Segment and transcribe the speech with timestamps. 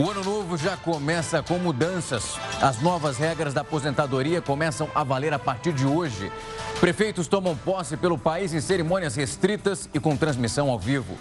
[0.00, 2.38] O ano novo já começa com mudanças.
[2.62, 6.32] As novas regras da aposentadoria começam a valer a partir de hoje.
[6.80, 11.18] Prefeitos tomam posse pelo país em cerimônias restritas e com transmissão ao vivo.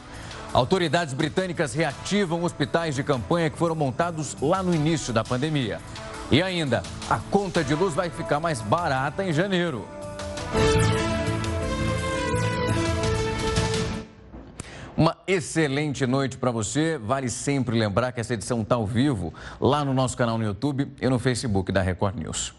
[0.54, 5.82] Autoridades britânicas reativam hospitais de campanha que foram montados lá no início da pandemia.
[6.32, 9.86] E ainda, a conta de luz vai ficar mais barata em janeiro.
[15.00, 16.98] Uma excelente noite para você.
[16.98, 20.92] Vale sempre lembrar que essa edição está ao vivo lá no nosso canal no YouTube
[21.02, 22.54] e no Facebook da Record News.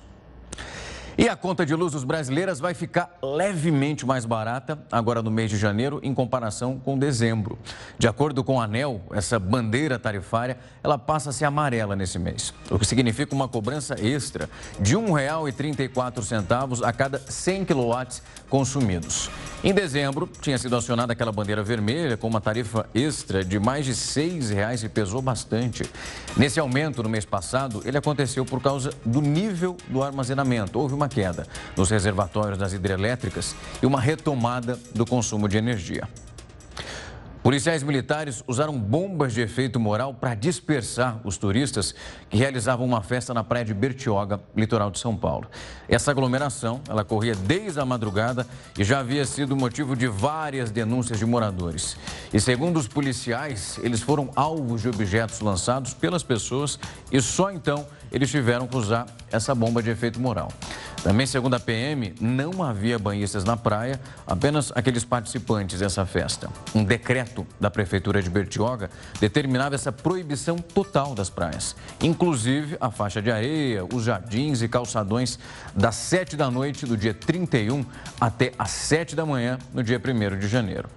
[1.18, 5.50] E a conta de luz dos brasileiras vai ficar levemente mais barata agora no mês
[5.50, 7.58] de janeiro em comparação com dezembro.
[7.98, 12.54] De acordo com a ANEL, essa bandeira tarifária, ela passa a ser amarela nesse mês,
[12.70, 14.48] o que significa uma cobrança extra
[14.78, 19.30] de R$ 1,34 a cada 100 quilowatts consumidos.
[19.62, 23.90] Em dezembro, tinha sido acionada aquela bandeira vermelha com uma tarifa extra de mais de
[23.90, 25.84] R$ 6,00 e pesou bastante.
[26.36, 30.78] Nesse aumento no mês passado, ele aconteceu por causa do nível do armazenamento.
[30.78, 36.08] Houve uma queda nos reservatórios das hidrelétricas e uma retomada do consumo de energia.
[37.42, 41.94] Policiais militares usaram bombas de efeito moral para dispersar os turistas
[42.28, 45.48] que realizavam uma festa na praia de Bertioga, litoral de São Paulo.
[45.88, 48.46] Essa aglomeração, ela corria desde a madrugada
[48.78, 51.96] e já havia sido motivo de várias denúncias de moradores.
[52.30, 56.78] E segundo os policiais, eles foram alvos de objetos lançados pelas pessoas
[57.10, 60.52] e só então eles tiveram que usar essa bomba de efeito moral.
[61.02, 66.50] Também, segundo a PM, não havia banhistas na praia, apenas aqueles participantes dessa festa.
[66.74, 68.90] Um decreto da Prefeitura de Bertioga
[69.20, 75.38] determinava essa proibição total das praias, inclusive a faixa de areia, os jardins e calçadões,
[75.74, 77.84] das 7 da noite do dia 31
[78.20, 80.88] até às 7 da manhã no dia 1 de janeiro.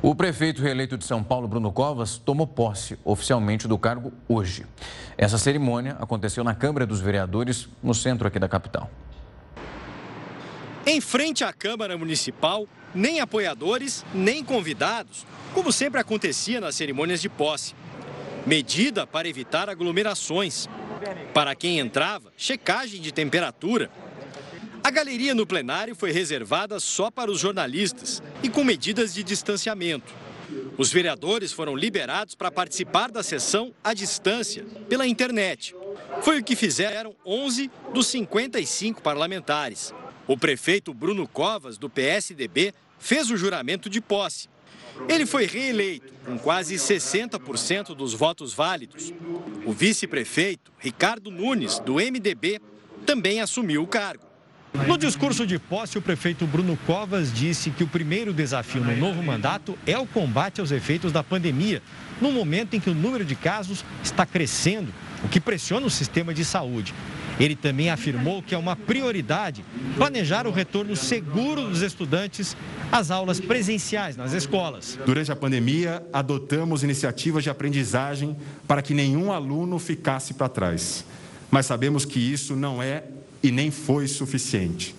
[0.00, 4.64] O prefeito reeleito de São Paulo, Bruno Covas, tomou posse oficialmente do cargo hoje.
[5.16, 8.88] Essa cerimônia aconteceu na Câmara dos Vereadores, no centro aqui da capital.
[10.86, 17.28] Em frente à Câmara Municipal, nem apoiadores, nem convidados, como sempre acontecia nas cerimônias de
[17.28, 17.74] posse.
[18.46, 20.68] Medida para evitar aglomerações.
[21.32, 23.90] Para quem entrava, checagem de temperatura
[24.82, 30.14] a galeria no plenário foi reservada só para os jornalistas e com medidas de distanciamento.
[30.78, 35.74] Os vereadores foram liberados para participar da sessão à distância, pela internet.
[36.22, 39.92] Foi o que fizeram 11 dos 55 parlamentares.
[40.28, 44.46] O prefeito Bruno Covas, do PSDB, fez o juramento de posse.
[45.08, 49.10] Ele foi reeleito com quase 60% dos votos válidos.
[49.64, 52.60] O vice-prefeito, Ricardo Nunes, do MDB,
[53.06, 54.24] também assumiu o cargo.
[54.86, 59.22] No discurso de posse, o prefeito Bruno Covas disse que o primeiro desafio no novo
[59.22, 61.82] mandato é o combate aos efeitos da pandemia,
[62.20, 64.92] no momento em que o número de casos está crescendo,
[65.24, 66.92] o que pressiona o sistema de saúde.
[67.38, 69.64] Ele também afirmou que é uma prioridade
[69.96, 72.56] planejar o retorno seguro dos estudantes
[72.90, 74.98] às aulas presenciais nas escolas.
[75.06, 81.04] Durante a pandemia, adotamos iniciativas de aprendizagem para que nenhum aluno ficasse para trás.
[81.50, 83.04] Mas sabemos que isso não é
[83.42, 84.94] e nem foi suficiente.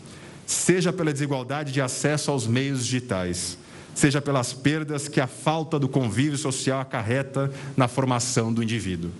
[0.46, 3.58] Seja pela desigualdade de acesso aos meios digitais,
[3.94, 9.12] seja pelas perdas que a falta do convívio social acarreta na formação do indivíduo.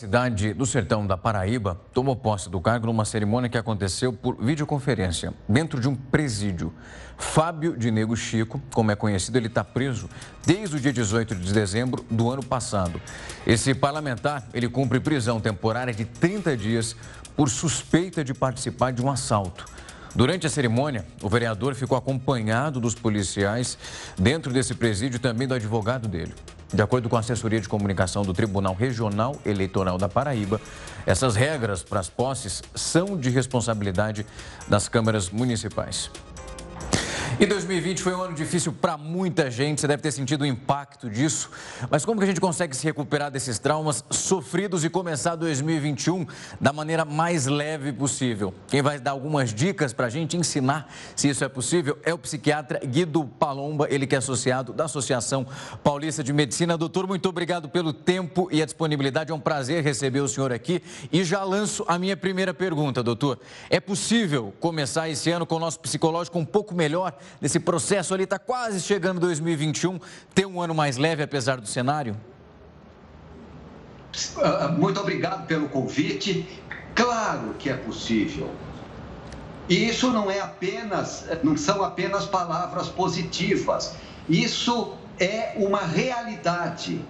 [0.00, 5.34] Cidade do sertão da Paraíba tomou posse do cargo numa cerimônia que aconteceu por videoconferência,
[5.46, 6.72] dentro de um presídio.
[7.18, 10.08] Fábio de Nego Chico, como é conhecido, ele está preso
[10.46, 12.98] desde o dia 18 de dezembro do ano passado.
[13.46, 16.96] Esse parlamentar, ele cumpre prisão temporária de 30 dias
[17.36, 19.66] por suspeita de participar de um assalto.
[20.14, 23.78] Durante a cerimônia, o vereador ficou acompanhado dos policiais
[24.18, 26.34] dentro desse presídio e também do advogado dele.
[26.72, 30.60] De acordo com a assessoria de comunicação do Tribunal Regional Eleitoral da Paraíba,
[31.06, 34.24] essas regras para as posses são de responsabilidade
[34.68, 36.10] das câmaras municipais.
[37.38, 41.08] E 2020 foi um ano difícil para muita gente, você deve ter sentido o impacto
[41.08, 41.50] disso.
[41.88, 46.26] Mas como que a gente consegue se recuperar desses traumas sofridos e começar 2021
[46.60, 48.52] da maneira mais leve possível?
[48.68, 52.18] Quem vai dar algumas dicas para a gente ensinar se isso é possível é o
[52.18, 55.46] psiquiatra Guido Palomba, ele que é associado da Associação
[55.82, 56.76] Paulista de Medicina.
[56.76, 59.30] Doutor, muito obrigado pelo tempo e a disponibilidade.
[59.30, 60.82] É um prazer receber o senhor aqui.
[61.12, 63.38] E já lanço a minha primeira pergunta, doutor.
[63.70, 67.14] É possível começar esse ano com o nosso psicológico um pouco melhor?
[67.40, 69.98] Nesse processo ali, está quase chegando 2021,
[70.34, 72.16] ter um ano mais leve apesar do cenário?
[74.42, 76.48] Ah, muito obrigado pelo convite.
[76.94, 78.50] Claro que é possível.
[79.68, 83.94] E isso não é apenas, não são apenas palavras positivas.
[84.28, 87.00] Isso é uma realidade.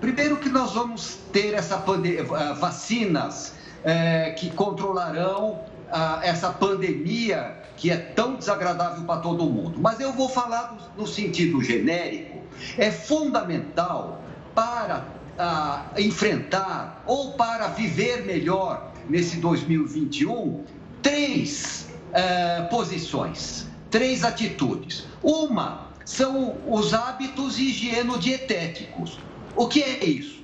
[0.00, 3.52] Primeiro que nós vamos ter essa eh, vacinas
[3.84, 9.78] é, que controlarão a, essa pandemia que é tão desagradável para todo mundo.
[9.80, 12.40] Mas eu vou falar no, sentido genérico.
[12.76, 14.20] É fundamental
[14.54, 15.06] para
[15.38, 20.64] a, enfrentar ou para viver melhor nesse 2021
[21.00, 25.06] três é, posições, três atitudes.
[25.22, 29.20] Uma são os hábitos higienodietéticos.
[29.54, 30.42] O que é isso?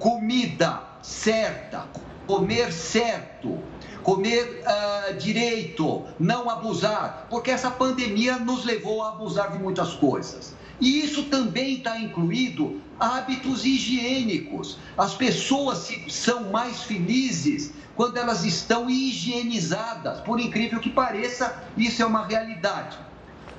[0.00, 1.86] Comida certa,
[2.26, 3.58] comer certo,
[4.04, 10.54] comer uh, direito, não abusar, porque essa pandemia nos levou a abusar de muitas coisas.
[10.78, 14.76] E isso também está incluído hábitos higiênicos.
[14.98, 20.20] As pessoas são mais felizes quando elas estão higienizadas.
[20.20, 22.98] Por incrível que pareça, isso é uma realidade.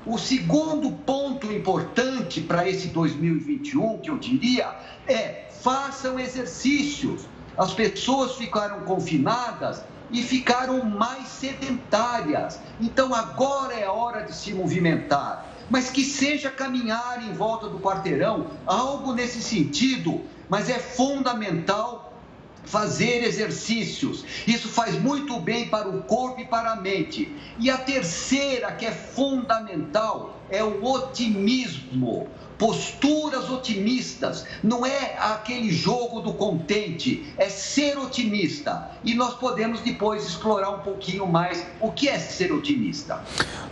[0.05, 4.75] O segundo ponto importante para esse 2021, que eu diria,
[5.07, 7.23] é façam exercícios.
[7.57, 12.59] As pessoas ficaram confinadas e ficaram mais sedentárias.
[12.79, 15.53] Então agora é hora de se movimentar.
[15.69, 22.13] Mas que seja caminhar em volta do quarteirão, algo nesse sentido, mas é fundamental
[22.65, 24.23] fazer exercícios.
[24.47, 27.35] Isso faz muito bem para o corpo e para a mente.
[27.59, 36.21] E a terceira, que é fundamental, é o otimismo posturas otimistas, não é aquele jogo
[36.21, 38.91] do contente, é ser otimista.
[39.03, 43.23] E nós podemos depois explorar um pouquinho mais o que é ser otimista.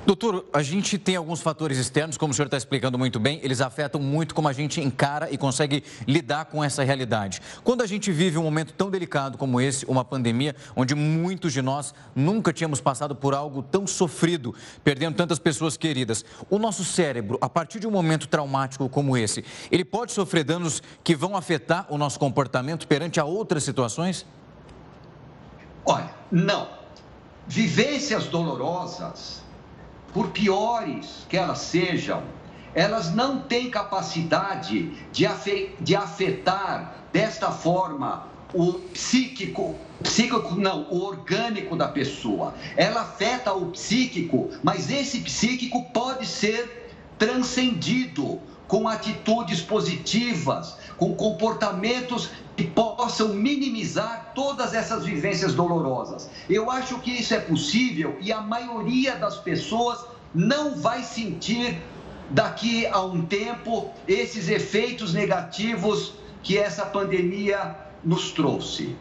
[0.05, 3.61] Doutor, a gente tem alguns fatores externos, como o senhor está explicando muito bem, eles
[3.61, 7.41] afetam muito como a gente encara e consegue lidar com essa realidade.
[7.63, 11.61] Quando a gente vive um momento tão delicado como esse, uma pandemia, onde muitos de
[11.61, 14.53] nós nunca tínhamos passado por algo tão sofrido,
[14.83, 19.17] perdendo tantas pessoas queridas, o nosso cérebro, a partir de um momento traumático, traumático como
[19.17, 24.25] esse, ele pode sofrer danos que vão afetar o nosso comportamento perante a outras situações?
[25.85, 26.67] Olha, não.
[27.47, 29.41] Vivências dolorosas,
[30.13, 32.23] por piores que elas sejam,
[32.73, 41.87] elas não têm capacidade de afetar desta forma o psíquico, psíquico não, o orgânico da
[41.87, 42.53] pessoa.
[42.77, 46.83] Ela afeta o psíquico, mas esse psíquico pode ser
[47.17, 48.39] transcendido
[48.73, 56.27] com atitudes positivas, com comportamentos que possam minimizar todas essas vivências dolorosas.
[56.49, 60.03] Eu acho que isso é possível e a maioria das pessoas
[60.33, 61.83] não vai sentir
[62.31, 68.95] daqui a um tempo esses efeitos negativos que essa pandemia nos trouxe.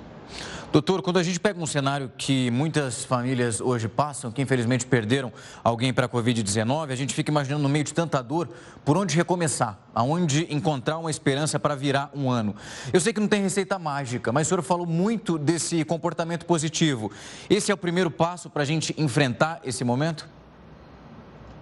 [0.73, 5.31] Doutor, quando a gente pega um cenário que muitas famílias hoje passam, que infelizmente perderam
[5.63, 8.49] alguém para a Covid-19, a gente fica imaginando no meio de tanta dor
[8.83, 12.57] por onde recomeçar, aonde encontrar uma esperança para virar um ano.
[12.91, 17.13] Eu sei que não tem receita mágica, mas o senhor falou muito desse comportamento positivo.
[17.51, 20.27] Esse é o primeiro passo para a gente enfrentar esse momento?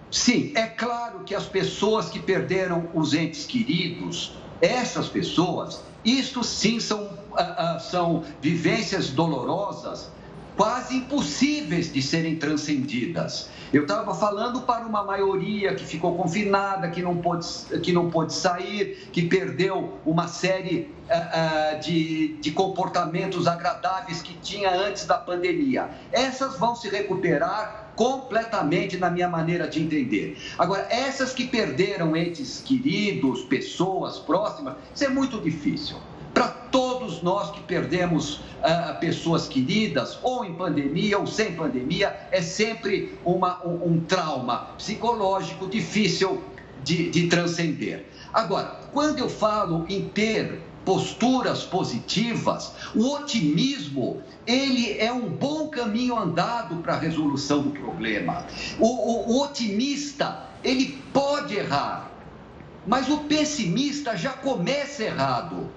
[0.09, 6.79] Sim, é claro que as pessoas que perderam os entes queridos, essas pessoas, isto sim
[6.79, 10.11] são, uh, uh, são vivências dolorosas,
[10.55, 13.49] quase impossíveis de serem transcendidas.
[13.73, 17.47] Eu estava falando para uma maioria que ficou confinada, que não pôde,
[17.81, 24.33] que não pôde sair, que perdeu uma série uh, uh, de, de comportamentos agradáveis que
[24.39, 25.89] tinha antes da pandemia.
[26.11, 30.37] Essas vão se recuperar completamente na minha maneira de entender.
[30.57, 35.97] Agora, essas que perderam entes queridos, pessoas próximas, isso é muito difícil.
[36.71, 43.17] Todos nós que perdemos uh, pessoas queridas, ou em pandemia ou sem pandemia, é sempre
[43.25, 46.41] uma, um, um trauma psicológico difícil
[46.83, 48.05] de, de transcender.
[48.33, 56.17] Agora, quando eu falo em ter posturas positivas, o otimismo, ele é um bom caminho
[56.17, 58.45] andado para a resolução do problema.
[58.79, 62.11] O, o, o otimista, ele pode errar,
[62.87, 65.69] mas o pessimista já começa errado.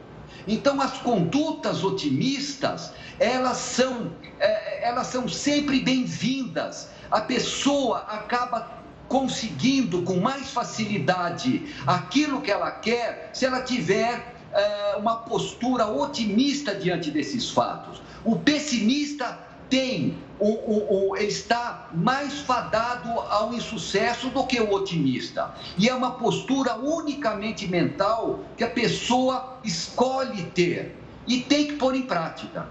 [0.46, 6.88] Então, as condutas otimistas, elas são, é, elas são sempre bem-vindas.
[7.10, 14.96] A pessoa acaba conseguindo com mais facilidade aquilo que ela quer se ela tiver é,
[14.96, 18.02] uma postura otimista diante desses fatos.
[18.24, 19.38] O pessimista
[19.74, 25.52] tem, o, o, o, ele está mais fadado ao insucesso do que o otimista.
[25.76, 30.94] E é uma postura unicamente mental que a pessoa escolhe ter
[31.26, 32.68] e tem que pôr em prática.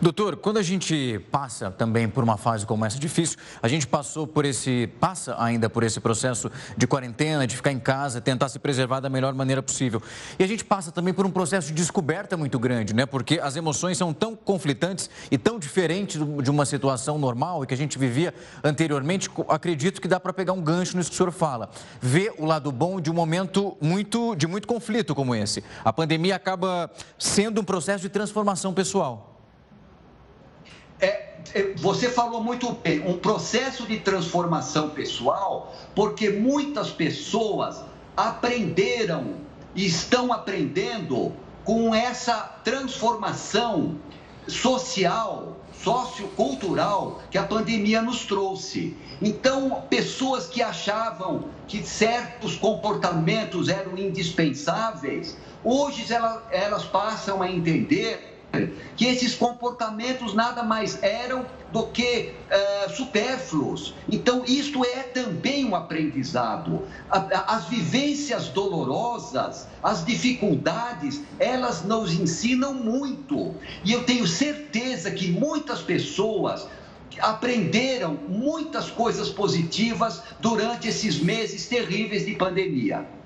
[0.00, 4.26] Doutor, quando a gente passa também por uma fase como essa difícil, a gente passou
[4.26, 8.58] por esse, passa ainda por esse processo de quarentena, de ficar em casa, tentar se
[8.58, 10.00] preservar da melhor maneira possível.
[10.38, 13.06] E a gente passa também por um processo de descoberta muito grande, né?
[13.06, 17.74] Porque as emoções são tão conflitantes e tão diferentes de uma situação normal e que
[17.74, 19.28] a gente vivia anteriormente.
[19.48, 21.70] Acredito que dá para pegar um gancho nisso que o senhor fala.
[22.00, 25.64] Ver o lado bom de um momento muito, de muito conflito como esse.
[25.84, 29.37] A pandemia acaba sendo um processo de transformação pessoal.
[31.00, 37.80] É, é, você falou muito bem, um processo de transformação pessoal, porque muitas pessoas
[38.16, 39.36] aprenderam
[39.74, 41.32] e estão aprendendo
[41.64, 43.96] com essa transformação
[44.48, 48.96] social, sociocultural que a pandemia nos trouxe.
[49.20, 58.27] Então, pessoas que achavam que certos comportamentos eram indispensáveis, hoje elas, elas passam a entender
[58.96, 63.94] que esses comportamentos nada mais eram do que uh, supérfluos.
[64.10, 66.82] Então, isto é também um aprendizado.
[67.10, 73.54] As vivências dolorosas, as dificuldades, elas nos ensinam muito.
[73.84, 76.66] E eu tenho certeza que muitas pessoas
[77.20, 83.17] aprenderam muitas coisas positivas durante esses meses terríveis de pandemia.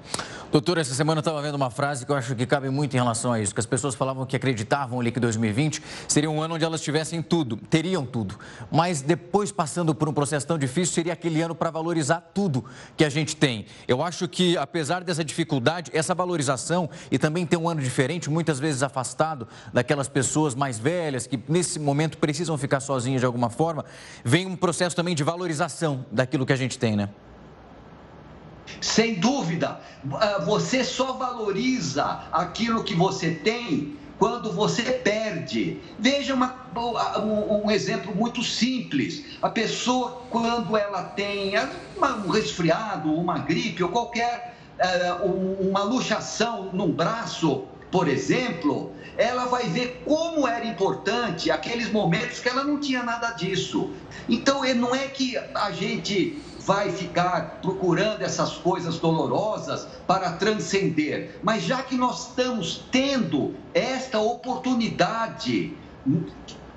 [0.53, 2.99] Doutor, essa semana eu estava vendo uma frase que eu acho que cabe muito em
[2.99, 6.57] relação a isso, que as pessoas falavam que acreditavam ali que 2020 seria um ano
[6.57, 8.39] onde elas tivessem tudo, teriam tudo,
[8.71, 12.67] mas depois passando por um processo tão difícil, seria aquele ano para valorizar tudo
[12.99, 13.65] que a gente tem.
[13.89, 18.61] Eu acho que, apesar dessa dificuldade, essa valorização e também ter um ano diferente, muitas
[18.61, 23.87] vezes afastado daquelas pessoas mais velhas que nesse momento precisam ficar sozinhas de alguma forma,
[24.23, 27.09] vem um processo também de valorização daquilo que a gente tem, né?
[28.81, 29.81] Sem dúvida,
[30.15, 35.81] ah, você só valoriza aquilo que você tem quando você perde.
[35.99, 36.55] Veja uma,
[37.21, 39.25] um, exemplo muito simples.
[39.43, 41.55] A pessoa, quando ela tem
[42.01, 44.55] um resfriado, uma gripe ou qualquer
[45.23, 52.39] uh, uma luxação num braço, por exemplo, ela vai ver como era importante aqueles momentos
[52.39, 53.91] que ela não tinha nada disso.
[54.29, 61.39] Então, não é que a gente vai ficar procurando essas coisas dolorosas para transcender.
[61.43, 65.77] Mas já que nós estamos tendo esta oportunidade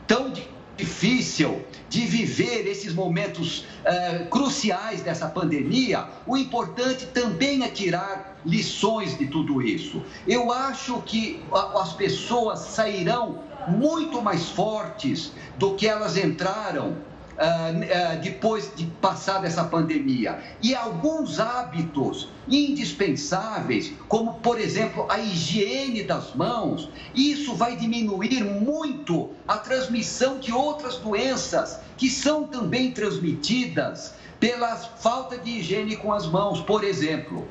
[0.07, 0.31] tão
[0.75, 9.17] difícil de viver esses momentos uh, cruciais dessa pandemia, o importante também é tirar lições
[9.17, 10.03] de tudo isso.
[10.27, 11.43] Eu acho que
[11.75, 16.97] as pessoas sairão muito mais fortes do que elas entraram
[17.35, 20.39] uh, depois de passar essa pandemia.
[20.61, 29.29] E alguns hábitos indispensáveis, como, por exemplo, a higiene das mãos, isso vai diminuir muito
[29.47, 36.27] a transmissão de outras doenças que são também transmitidas pela falta de higiene com as
[36.27, 37.47] mãos, por exemplo.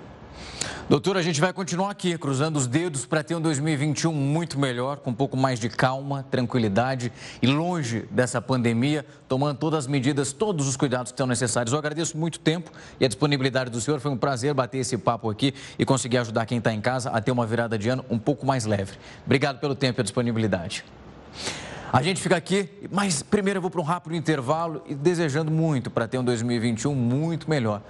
[0.87, 4.99] Doutor, a gente vai continuar aqui, cruzando os dedos para ter um 2021 muito melhor,
[4.99, 7.11] com um pouco mais de calma, tranquilidade
[7.41, 11.73] e longe dessa pandemia, tomando todas as medidas, todos os cuidados que são necessários.
[11.73, 13.99] Eu agradeço muito tempo e a disponibilidade do senhor.
[13.99, 17.21] Foi um prazer bater esse papo aqui e conseguir ajudar quem está em casa a
[17.21, 18.93] ter uma virada de ano um pouco mais leve.
[19.25, 20.85] Obrigado pelo tempo e a disponibilidade.
[21.91, 25.91] A gente fica aqui, mas primeiro eu vou para um rápido intervalo e desejando muito
[25.91, 27.81] para ter um 2021 muito melhor.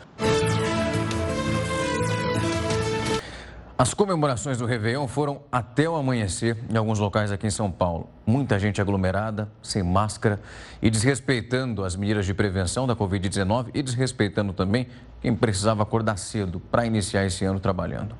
[3.84, 8.08] As comemorações do Réveillon foram até o amanhecer em alguns locais aqui em São Paulo.
[8.24, 10.40] Muita gente aglomerada, sem máscara
[10.80, 14.88] e desrespeitando as medidas de prevenção da Covid-19 e desrespeitando também
[15.20, 18.16] quem precisava acordar cedo para iniciar esse ano trabalhando.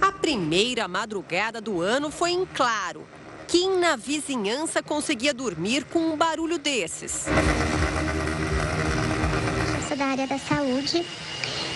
[0.00, 3.04] A primeira madrugada do ano foi em claro.
[3.46, 7.26] Quem na vizinhança conseguia dormir com um barulho desses?
[9.76, 11.04] Eu sou da área da saúde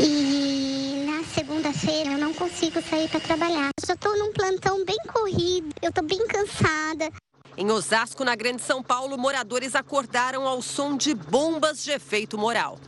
[0.00, 0.87] e
[1.24, 3.70] segunda-feira eu não consigo sair para trabalhar.
[3.84, 7.10] Já estou num plantão bem corrido, eu estou bem cansada.
[7.56, 12.78] Em Osasco, na Grande São Paulo, moradores acordaram ao som de bombas de efeito moral.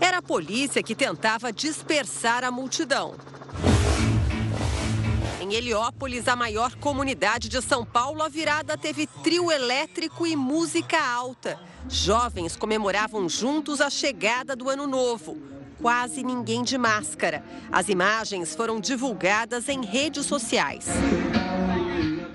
[0.00, 3.14] Era a polícia que tentava dispersar a multidão.
[5.40, 10.98] Em Heliópolis, a maior comunidade de São Paulo, a virada teve trio elétrico e música
[11.02, 11.58] alta.
[11.88, 15.49] Jovens comemoravam juntos a chegada do ano novo
[15.80, 17.42] quase ninguém de máscara.
[17.72, 20.86] As imagens foram divulgadas em redes sociais.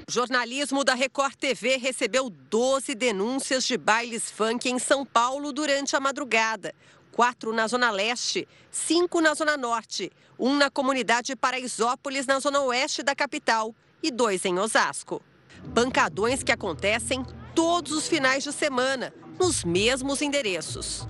[0.10, 6.00] Jornalismo da Record TV recebeu 12 denúncias de bailes funk em São Paulo durante a
[6.00, 6.74] madrugada.
[7.12, 13.02] Quatro na Zona Leste, cinco na Zona Norte, um na comunidade Paraisópolis, na Zona Oeste
[13.04, 13.74] da capital,
[14.04, 15.22] e dois em Osasco.
[15.74, 17.26] Pancadões que acontecem
[17.56, 21.08] todos os finais de semana, nos mesmos endereços.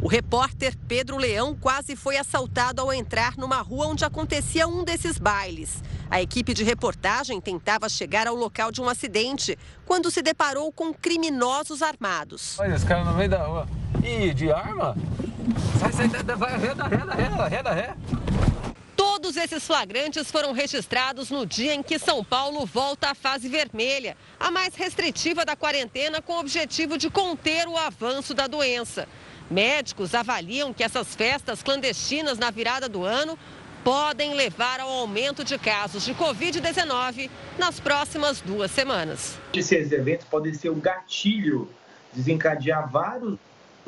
[0.00, 5.18] O repórter Pedro Leão quase foi assaltado ao entrar numa rua onde acontecia um desses
[5.18, 5.82] bailes.
[6.08, 10.94] A equipe de reportagem tentava chegar ao local de um acidente quando se deparou com
[10.94, 12.58] criminosos armados.
[12.60, 13.68] Olha, esse cara no meio da rua.
[14.04, 14.96] Ih, de arma?
[15.80, 17.96] Sai, sai, vai, reda, reda, reda, reda, reda.
[18.96, 24.16] Todos esses flagrantes foram registrados no dia em que São Paulo volta à fase vermelha,
[24.38, 29.08] a mais restritiva da quarentena, com o objetivo de conter o avanço da doença.
[29.50, 33.38] Médicos avaliam que essas festas clandestinas na virada do ano
[33.82, 39.38] podem levar ao aumento de casos de Covid-19 nas próximas duas semanas.
[39.54, 41.70] Esses eventos podem ser o gatilho,
[42.12, 43.38] desencadear vários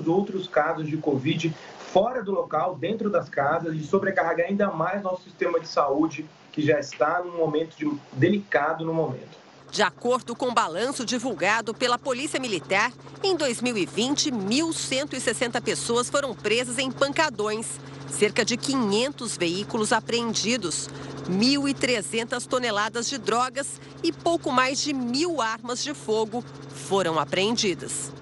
[0.06, 1.54] outros casos de Covid
[1.92, 6.62] fora do local, dentro das casas e sobrecarregar ainda mais nosso sistema de saúde, que
[6.62, 9.38] já está num momento de, delicado no momento.
[9.70, 16.76] De acordo com o balanço divulgado pela Polícia Militar, em 2020, 1.160 pessoas foram presas
[16.78, 20.88] em pancadões, cerca de 500 veículos apreendidos,
[21.28, 28.12] 1.300 toneladas de drogas e pouco mais de mil armas de fogo foram apreendidas.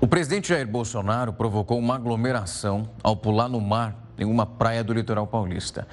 [0.00, 4.94] O presidente Jair Bolsonaro provocou uma aglomeração ao pular no mar em uma praia do
[4.94, 5.86] litoral paulista.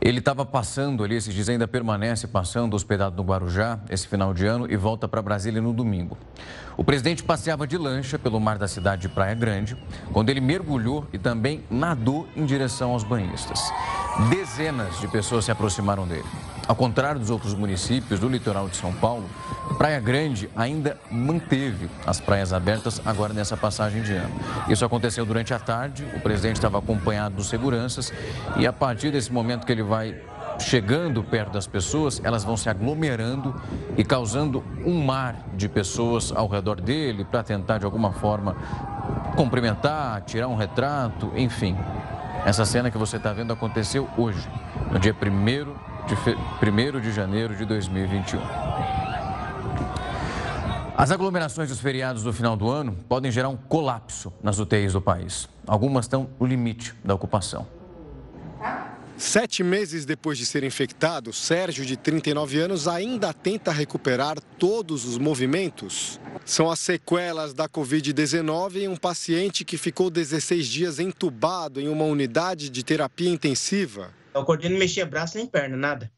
[0.00, 4.46] Ele estava passando ali, esses dias ainda permanece passando, hospedado no Guarujá, esse final de
[4.46, 6.18] ano, e volta para Brasília no domingo.
[6.76, 9.76] O presidente passeava de lancha pelo mar da cidade de Praia Grande,
[10.12, 13.60] quando ele mergulhou e também nadou em direção aos banhistas.
[14.28, 16.24] Dezenas de pessoas se aproximaram dele.
[16.66, 19.28] Ao contrário dos outros municípios do litoral de São Paulo,
[19.76, 24.34] Praia Grande ainda manteve as praias abertas agora nessa passagem de ano.
[24.68, 28.12] Isso aconteceu durante a tarde, o presidente estava acompanhado dos seguranças
[28.56, 30.18] e a partir desse momento que ele vai
[30.58, 33.54] chegando perto das pessoas, elas vão se aglomerando
[33.96, 38.56] e causando um mar de pessoas ao redor dele para tentar de alguma forma
[39.36, 41.76] cumprimentar, tirar um retrato, enfim.
[42.44, 44.48] Essa cena que você está vendo aconteceu hoje,
[44.90, 46.34] no dia 1 de, fe...
[46.34, 48.40] 1 de janeiro de 2021.
[50.96, 55.00] As aglomerações dos feriados do final do ano podem gerar um colapso nas UTIs do
[55.00, 55.48] país.
[55.66, 57.66] Algumas estão no limite da ocupação.
[59.16, 65.18] Sete meses depois de ser infectado, Sérgio, de 39 anos, ainda tenta recuperar todos os
[65.18, 66.20] movimentos.
[66.44, 72.04] São as sequelas da Covid-19 em um paciente que ficou 16 dias entubado em uma
[72.04, 74.12] unidade de terapia intensiva.
[74.34, 76.10] Eu acordei não mexia braço nem perna, nada.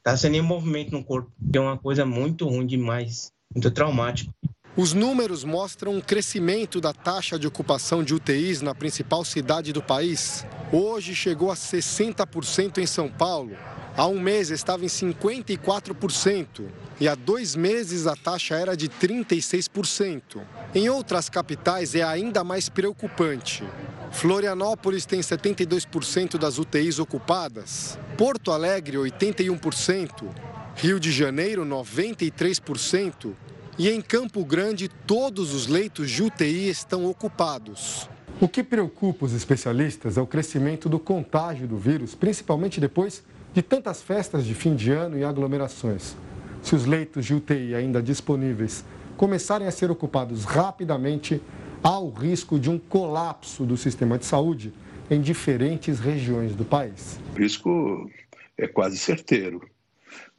[0.00, 1.32] Tá sem nenhum movimento no corpo.
[1.52, 4.32] É uma coisa muito ruim demais, muito traumático.
[4.76, 9.80] Os números mostram um crescimento da taxa de ocupação de UTIs na principal cidade do
[9.80, 10.44] país.
[10.70, 13.56] Hoje chegou a 60% em São Paulo.
[13.96, 16.66] Há um mês estava em 54%
[17.00, 20.42] e há dois meses a taxa era de 36%.
[20.74, 23.64] Em outras capitais é ainda mais preocupante.
[24.12, 30.28] Florianópolis tem 72% das UTIs ocupadas, Porto Alegre, 81%,
[30.76, 33.34] Rio de Janeiro, 93%
[33.78, 38.08] e em Campo Grande, todos os leitos de UTI estão ocupados.
[38.40, 43.62] O que preocupa os especialistas é o crescimento do contágio do vírus, principalmente depois de
[43.62, 46.16] tantas festas de fim de ano e aglomerações.
[46.62, 48.84] Se os leitos de UTI ainda disponíveis
[49.16, 51.40] começarem a ser ocupados rapidamente,
[51.82, 54.72] há o risco de um colapso do sistema de saúde
[55.10, 57.20] em diferentes regiões do país.
[57.34, 58.10] O risco
[58.56, 59.68] é quase certeiro,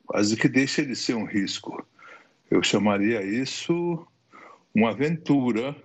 [0.05, 1.85] quase que deixa de ser um risco
[2.49, 4.05] eu chamaria isso
[4.73, 5.75] uma aventura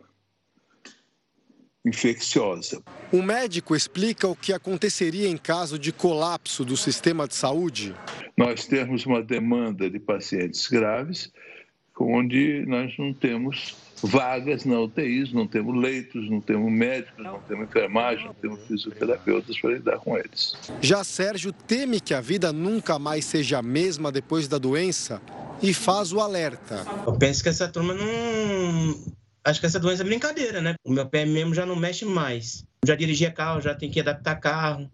[1.85, 2.83] infecciosa.
[3.13, 7.95] O médico explica o que aconteceria em caso de colapso do sistema de saúde.
[8.37, 11.33] Nós temos uma demanda de pacientes graves,
[11.99, 17.69] onde nós não temos vagas na UTIs, não temos leitos, não temos médicos, não temos
[17.69, 20.57] enfermagem, não temos fisioterapeutas para lidar com eles.
[20.81, 25.23] Já Sérgio teme que a vida nunca mais seja a mesma depois da doença
[25.63, 26.85] e faz o alerta.
[27.07, 28.99] Eu penso que essa turma não.
[29.45, 30.75] Acho que essa doença é brincadeira, né?
[30.85, 32.65] O meu pé mesmo já não mexe mais.
[32.85, 34.91] já dirigia carro, já tem que adaptar carro.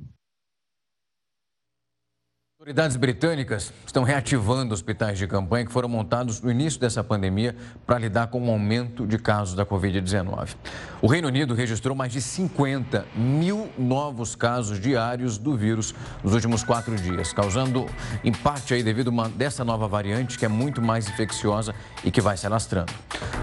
[2.68, 7.98] Autoridades britânicas estão reativando hospitais de campanha que foram montados no início dessa pandemia para
[7.98, 10.54] lidar com o aumento de casos da Covid-19.
[11.00, 16.62] O Reino Unido registrou mais de 50 mil novos casos diários do vírus nos últimos
[16.62, 17.86] quatro dias, causando
[18.22, 22.20] impacto aí devido a uma dessa nova variante que é muito mais infecciosa e que
[22.20, 22.92] vai se alastrando.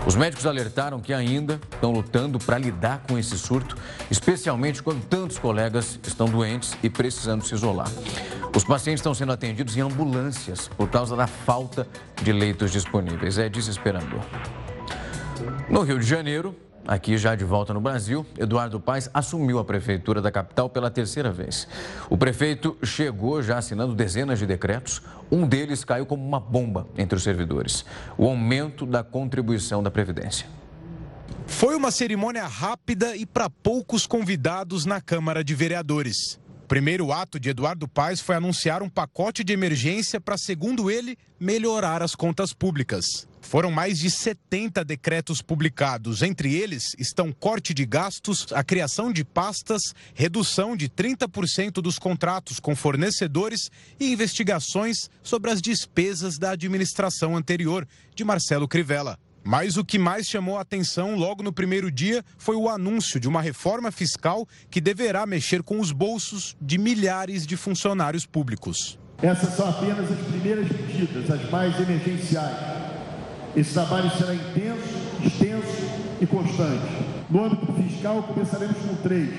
[0.05, 3.75] Os médicos alertaram que ainda estão lutando para lidar com esse surto,
[4.11, 7.89] especialmente quando tantos colegas estão doentes e precisando se isolar.
[8.55, 11.87] Os pacientes estão sendo atendidos em ambulâncias por causa da falta
[12.21, 13.37] de leitos disponíveis.
[13.37, 14.21] É desesperador.
[15.69, 16.55] No Rio de Janeiro,
[16.87, 21.31] Aqui, já de volta no Brasil, Eduardo Paes assumiu a prefeitura da capital pela terceira
[21.31, 21.67] vez.
[22.11, 25.01] O prefeito chegou já assinando dezenas de decretos.
[25.31, 27.83] Um deles caiu como uma bomba entre os servidores:
[28.15, 30.45] o aumento da contribuição da Previdência.
[31.47, 36.39] Foi uma cerimônia rápida e para poucos convidados na Câmara de Vereadores.
[36.65, 41.15] O primeiro ato de Eduardo Paes foi anunciar um pacote de emergência para, segundo ele,
[41.39, 43.05] melhorar as contas públicas.
[43.39, 46.23] Foram mais de 70 decretos publicados.
[46.23, 52.59] Entre eles estão corte de gastos, a criação de pastas, redução de 30% dos contratos
[52.59, 59.19] com fornecedores e investigações sobre as despesas da administração anterior de Marcelo Crivella.
[59.47, 63.27] Mas o que mais chamou a atenção logo no primeiro dia foi o anúncio de
[63.27, 68.97] uma reforma fiscal que deverá mexer com os bolsos de milhares de funcionários públicos.
[69.21, 72.57] Essas são apenas as primeiras medidas, as mais emergenciais.
[73.55, 77.05] Esse trabalho será intenso, extenso e constante.
[77.29, 79.29] No âmbito fiscal, começaremos com três.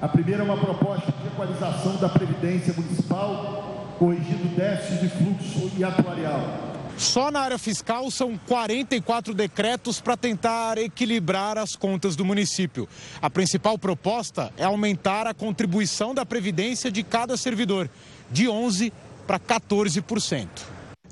[0.00, 5.82] A primeira é uma proposta de equalização da Previdência Municipal, corrigindo déficit de fluxo e
[5.82, 6.73] atuarial.
[6.96, 12.88] Só na área fiscal são 44 decretos para tentar equilibrar as contas do município.
[13.20, 17.90] A principal proposta é aumentar a contribuição da Previdência de cada servidor,
[18.30, 18.92] de 11%
[19.26, 20.48] para 14%.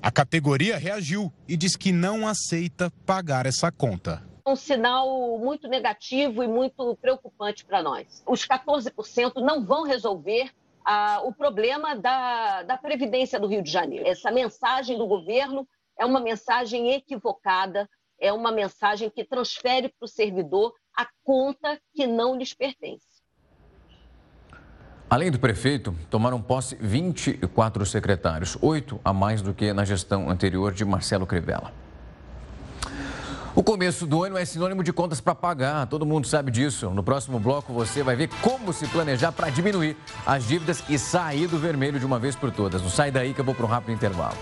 [0.01, 6.43] A categoria reagiu e diz que não aceita pagar essa conta um sinal muito negativo
[6.43, 8.23] e muito preocupante para nós.
[8.27, 10.51] Os 14% não vão resolver
[11.25, 14.07] o problema da, da Previdência do Rio de Janeiro.
[14.07, 15.67] Essa mensagem do governo
[15.99, 17.89] é uma mensagem equivocada,
[18.21, 23.13] é uma mensagem que transfere para o servidor a conta que não lhes pertence.
[25.09, 30.73] Além do prefeito, tomaram posse 24 secretários, oito a mais do que na gestão anterior
[30.73, 31.71] de Marcelo Crivella.
[33.55, 36.89] O começo do ano é sinônimo de contas para pagar, todo mundo sabe disso.
[36.89, 41.49] No próximo bloco você vai ver como se planejar para diminuir as dívidas e sair
[41.49, 42.81] do vermelho de uma vez por todas.
[42.81, 44.39] Não sai daí que eu vou para um rápido intervalo.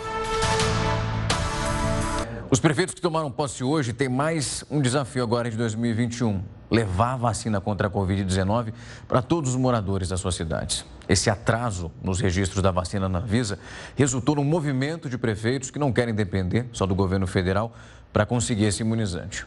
[2.48, 7.16] Os prefeitos que tomaram posse hoje têm mais um desafio agora de 2021: levar a
[7.16, 8.72] vacina contra a Covid-19
[9.08, 10.84] para todos os moradores das suas cidades.
[11.08, 13.58] Esse atraso nos registros da vacina na Visa
[13.96, 17.74] resultou num movimento de prefeitos que não querem depender só do governo federal
[18.12, 19.46] para conseguir esse imunizante.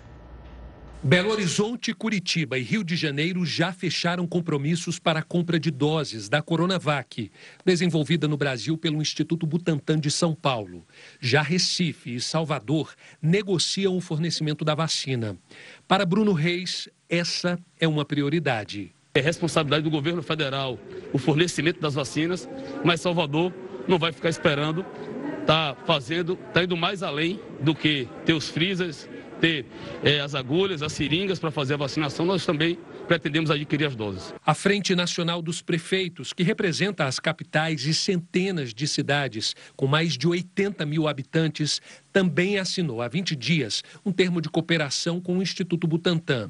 [1.06, 6.30] Belo Horizonte, Curitiba e Rio de Janeiro já fecharam compromissos para a compra de doses
[6.30, 7.30] da Coronavac,
[7.66, 10.88] desenvolvida no Brasil pelo Instituto Butantan de São Paulo.
[11.20, 15.38] Já Recife e Salvador negociam o fornecimento da vacina.
[15.90, 18.96] Para Bruno Reis, essa é uma prioridade.
[19.14, 20.80] É responsabilidade do governo federal
[21.12, 22.48] o fornecimento das vacinas,
[22.82, 23.54] mas Salvador
[23.90, 24.86] não vai ficar esperando
[25.44, 29.08] está fazendo, está indo mais além do que ter os freezers,
[29.40, 29.66] ter
[30.04, 32.78] é, as agulhas, as seringas para fazer a vacinação, nós também
[33.08, 34.34] pretendemos adquirir as doses.
[34.46, 40.18] A Frente Nacional dos Prefeitos, que representa as capitais e centenas de cidades com mais
[40.18, 41.82] de 80 mil habitantes,
[42.14, 46.50] também assinou há 20 dias um termo de cooperação com o Instituto Butantan.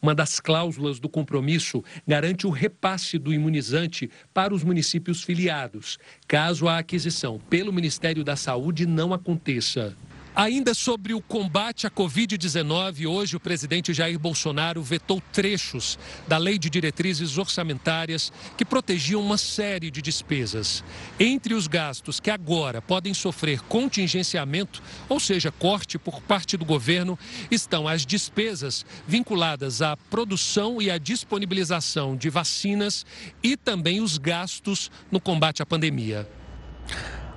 [0.00, 6.68] Uma das cláusulas do compromisso garante o repasse do imunizante para os municípios filiados, caso
[6.68, 9.96] a aquisição pelo Ministério da Saúde não aconteça.
[10.38, 15.98] Ainda sobre o combate à Covid-19, hoje o presidente Jair Bolsonaro vetou trechos
[16.28, 20.84] da Lei de Diretrizes Orçamentárias que protegiam uma série de despesas.
[21.18, 27.18] Entre os gastos que agora podem sofrer contingenciamento, ou seja, corte por parte do governo,
[27.50, 33.04] estão as despesas vinculadas à produção e à disponibilização de vacinas
[33.42, 36.28] e também os gastos no combate à pandemia.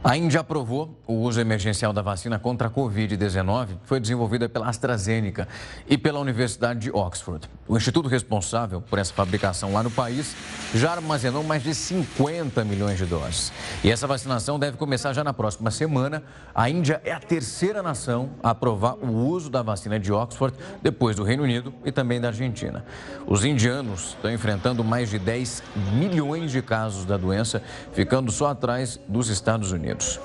[0.04, 5.48] A Índia aprovou o uso emergencial da vacina contra a Covid-19, foi desenvolvida pela AstraZeneca
[5.88, 7.48] e pela Universidade de Oxford.
[7.68, 10.36] O instituto responsável por essa fabricação lá no país
[10.74, 13.54] já armazenou mais de 50 milhões de doses.
[13.84, 16.24] E essa vacinação deve começar já na próxima semana.
[16.56, 21.16] A Índia é a terceira nação a aprovar o uso da vacina de Oxford, depois
[21.16, 22.84] do Reino Unido e também da Argentina.
[23.28, 25.62] Os indianos estão enfrentando mais de 10
[25.94, 27.62] milhões de casos da doença,
[27.94, 29.91] ficando só atrás dos Estados Unidos.
[29.92, 30.20] Unidos.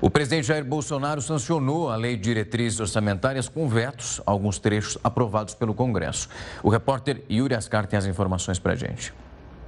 [0.00, 5.54] O presidente Jair Bolsonaro sancionou a lei de diretrizes orçamentárias com vetos, alguns trechos aprovados
[5.54, 6.28] pelo Congresso.
[6.62, 9.12] O repórter Yuri Ascar tem as informações para a gente.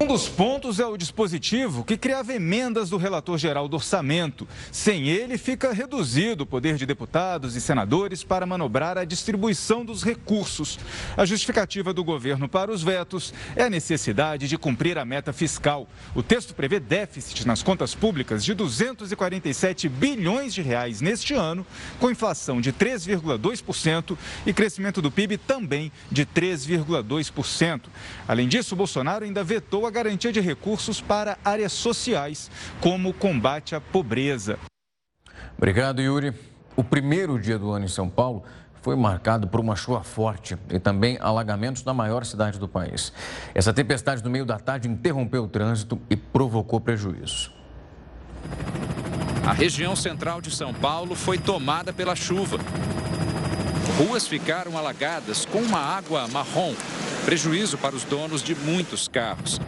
[0.01, 4.47] Um dos pontos é o dispositivo que criava emendas do relator geral do orçamento.
[4.71, 10.05] Sem ele, fica reduzido o poder de deputados e senadores para manobrar a distribuição dos
[10.05, 10.79] recursos.
[11.17, 15.89] A justificativa do governo para os vetos é a necessidade de cumprir a meta fiscal.
[16.15, 21.67] O texto prevê déficit nas contas públicas de 247 bilhões de reais neste ano,
[21.99, 27.81] com inflação de 3,2% e crescimento do PIB também de 3,2%.
[28.29, 33.75] Além disso, Bolsonaro ainda vetou a garantia de recursos para áreas sociais, como o combate
[33.75, 34.59] à pobreza.
[35.57, 36.33] Obrigado, Yuri.
[36.77, 38.45] O primeiro dia do ano em São Paulo
[38.81, 43.13] foi marcado por uma chuva forte e também alagamentos na maior cidade do país.
[43.55, 47.51] Essa tempestade no meio da tarde interrompeu o trânsito e provocou prejuízo.
[49.45, 52.59] A região central de São Paulo foi tomada pela chuva.
[53.99, 56.73] Ruas ficaram alagadas com uma água marrom
[57.25, 59.61] Prejuízo para os donos de muitos carros.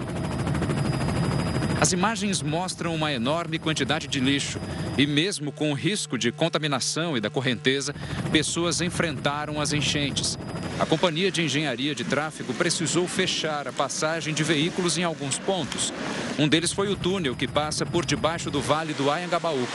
[1.80, 4.58] As imagens mostram uma enorme quantidade de lixo
[4.96, 7.94] e, mesmo com o risco de contaminação e da correnteza,
[8.30, 10.38] pessoas enfrentaram as enchentes.
[10.78, 15.92] A Companhia de Engenharia de Tráfego precisou fechar a passagem de veículos em alguns pontos.
[16.38, 19.66] Um deles foi o túnel que passa por debaixo do Vale do Ayangabaú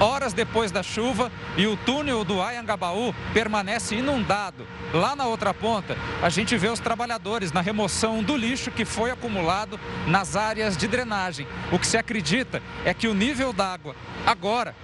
[0.00, 4.66] horas depois da chuva e o túnel do Ayangabaú permanece inundado.
[4.92, 9.10] Lá na outra ponta, a gente vê os trabalhadores na remoção do lixo que foi
[9.10, 11.46] acumulado nas áreas de drenagem.
[11.70, 13.94] O que se acredita é que o nível d'água
[14.26, 14.74] agora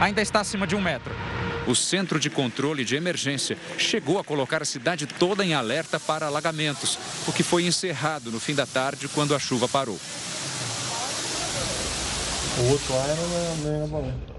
[0.00, 1.14] ainda está acima de um metro.
[1.66, 6.26] O Centro de Controle de Emergência chegou a colocar a cidade toda em alerta para
[6.26, 9.98] alagamentos, o que foi encerrado no fim da tarde quando a chuva parou.
[12.58, 14.33] O outro lá era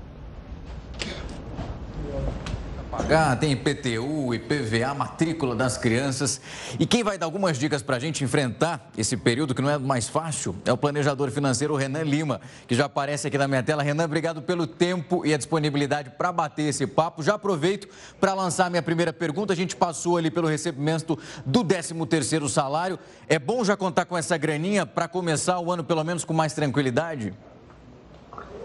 [2.96, 6.40] pagar, tem IPTU, IPVA, matrícula das crianças.
[6.80, 9.78] E quem vai dar algumas dicas para a gente enfrentar esse período que não é
[9.78, 13.84] mais fácil é o planejador financeiro Renan Lima, que já aparece aqui na minha tela.
[13.84, 17.22] Renan, obrigado pelo tempo e a disponibilidade para bater esse papo.
[17.22, 17.88] Já aproveito
[18.20, 19.52] para lançar minha primeira pergunta.
[19.52, 22.98] A gente passou ali pelo recebimento do 13º salário.
[23.28, 26.54] É bom já contar com essa graninha para começar o ano pelo menos com mais
[26.54, 27.34] tranquilidade?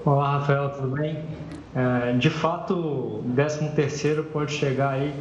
[0.03, 1.23] Olá, Rafael, tudo bem?
[1.75, 5.15] É, de fato, o 13 terceiro pode chegar aí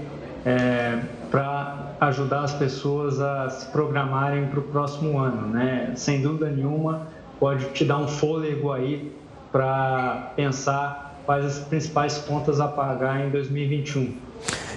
[0.45, 5.91] é, para ajudar as pessoas a se programarem para o próximo ano, né?
[5.97, 9.11] Sem dúvida nenhuma, pode te dar um fôlego aí
[9.51, 14.13] para pensar quais as principais contas a pagar em 2021.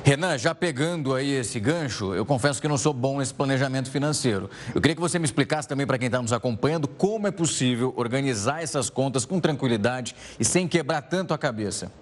[0.05, 4.51] Renan, já pegando aí esse gancho, eu confesso que não sou bom nesse planejamento financeiro.
[4.75, 7.94] Eu queria que você me explicasse também para quem está nos acompanhando como é possível
[7.96, 11.92] organizar essas contas com tranquilidade e sem quebrar tanto a cabeça.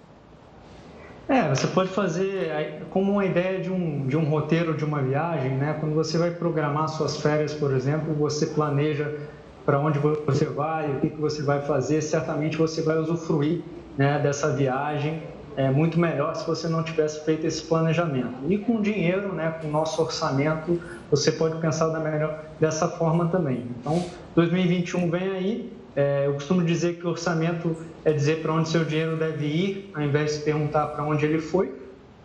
[1.29, 5.51] É, você pode fazer como uma ideia de um, de um roteiro de uma viagem,
[5.51, 5.77] né?
[5.79, 9.13] Quando você vai programar suas férias, por exemplo, você planeja
[9.65, 13.61] para onde você vai, o que, que você vai fazer, certamente você vai usufruir
[13.97, 15.21] né, dessa viagem
[15.55, 18.33] é muito melhor se você não tivesse feito esse planejamento.
[18.47, 23.27] E com dinheiro, né, com o nosso orçamento, você pode pensar da melhor, dessa forma
[23.27, 23.65] também.
[23.79, 24.03] Então,
[24.35, 25.73] 2021 vem aí.
[25.93, 29.91] É, eu costumo dizer que o orçamento é dizer para onde seu dinheiro deve ir,
[29.93, 31.73] ao invés de perguntar para onde ele foi.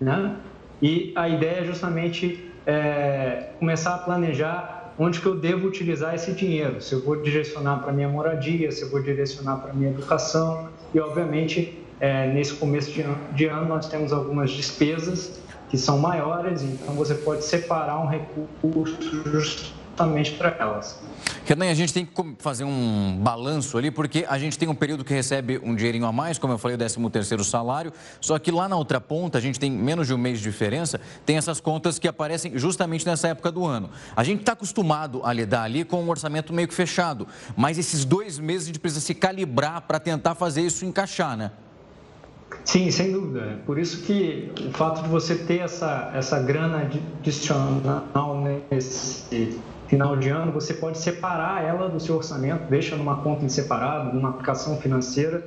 [0.01, 0.37] Né?
[0.81, 6.33] E a ideia é justamente é, começar a planejar onde que eu devo utilizar esse
[6.33, 6.81] dinheiro.
[6.81, 11.01] Se eu vou direcionar para minha moradia, se eu vou direcionar para minha educação e,
[11.01, 13.05] obviamente, é, nesse começo de,
[13.35, 19.23] de ano nós temos algumas despesas que são maiores, então você pode separar um recurso
[19.25, 21.01] justamente para elas.
[21.45, 25.05] Renan, a gente tem que fazer um balanço ali, porque a gente tem um período
[25.05, 28.51] que recebe um dinheirinho a mais, como eu falei, o 13 terceiro salário, só que
[28.51, 31.61] lá na outra ponta, a gente tem menos de um mês de diferença, tem essas
[31.61, 33.91] contas que aparecem justamente nessa época do ano.
[34.15, 38.05] A gente está acostumado a lidar ali com um orçamento meio que fechado, mas esses
[38.05, 41.51] dois meses a gente precisa se calibrar para tentar fazer isso encaixar, né?
[42.67, 43.61] Sim, sem dúvida.
[43.65, 50.29] Por isso que o fato de você ter essa, essa grana adicional nesse final de
[50.31, 54.79] ano, você pode separar ela do seu orçamento, deixa numa conta em separado, numa aplicação
[54.79, 55.47] financeira,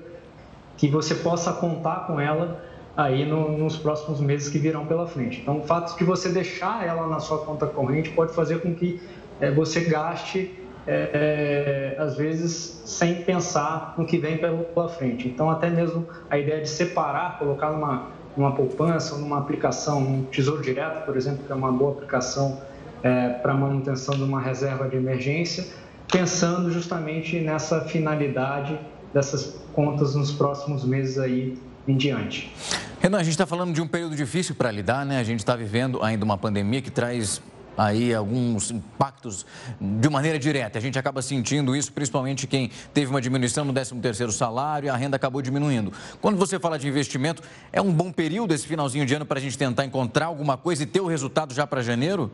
[0.78, 2.64] que você possa contar com ela
[2.96, 5.42] aí no, nos próximos meses que virão pela frente.
[5.42, 9.02] Então, o fato de você deixar ela na sua conta corrente pode fazer com que
[9.42, 15.28] é, você gaste é, é, às vezes sem pensar no que vem pela frente.
[15.28, 20.62] Então, até mesmo a ideia de separar, colocar numa, numa poupança, numa aplicação, um tesouro
[20.62, 22.62] direto, por exemplo, que é uma boa aplicação
[23.04, 25.68] é, para manutenção de uma reserva de emergência,
[26.12, 28.80] pensando justamente nessa finalidade
[29.14, 32.52] dessas contas nos próximos meses aí em diante.
[33.00, 35.20] Renan, a gente está falando de um período difícil para lidar, né?
[35.20, 37.42] A gente está vivendo ainda uma pandemia que traz
[37.80, 39.46] aí alguns impactos
[39.80, 40.78] de maneira direta.
[40.78, 44.96] A gente acaba sentindo isso, principalmente quem teve uma diminuição no 13º salário e a
[44.98, 45.94] renda acabou diminuindo.
[46.20, 49.42] Quando você fala de investimento, é um bom período esse finalzinho de ano para a
[49.42, 52.30] gente tentar encontrar alguma coisa e ter o resultado já para janeiro?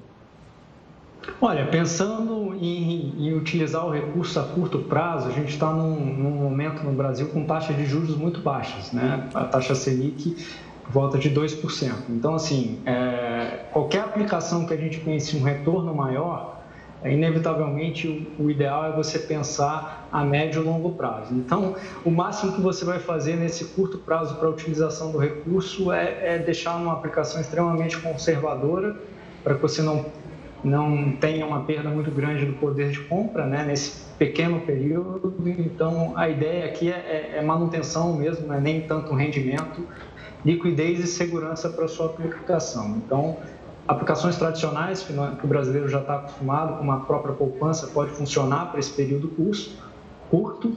[1.41, 6.31] Olha, pensando em, em, utilizar o recurso a curto prazo, a gente está num, num,
[6.31, 9.27] momento no Brasil com taxas de juros muito baixas, né?
[9.33, 10.35] A taxa Selic
[10.89, 11.91] volta de 2%.
[12.09, 16.61] Então, assim, é, qualquer aplicação que a gente pense um retorno maior,
[17.03, 18.07] é, inevitavelmente
[18.39, 21.33] o, o, ideal é você pensar a médio e longo prazo.
[21.33, 25.91] Então, o máximo que você vai fazer nesse curto prazo para a utilização do recurso
[25.91, 28.95] é, é deixar uma aplicação extremamente conservadora
[29.43, 30.05] para que você não
[30.65, 35.35] não tenha uma perda muito grande do poder de compra né, nesse pequeno período.
[35.45, 39.87] Então, a ideia aqui é, é, é manutenção mesmo, não é nem tanto rendimento,
[40.45, 42.97] liquidez e segurança para sua aplicação.
[42.97, 43.37] Então,
[43.87, 48.79] aplicações tradicionais que, o brasileiro já está acostumado, como a própria poupança, pode funcionar para
[48.79, 49.29] esse período
[50.29, 50.71] curto.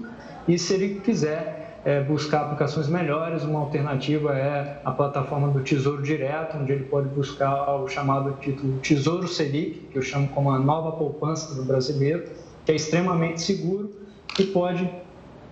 [0.46, 3.42] E se ele quiser é, buscar aplicações melhores.
[3.44, 8.78] Uma alternativa é a plataforma do Tesouro Direto, onde ele pode buscar o chamado título
[8.81, 12.24] Tesouro Selic, que eu chamo como a nova poupança do brasileiro,
[12.64, 13.90] que é extremamente seguro
[14.38, 14.88] e pode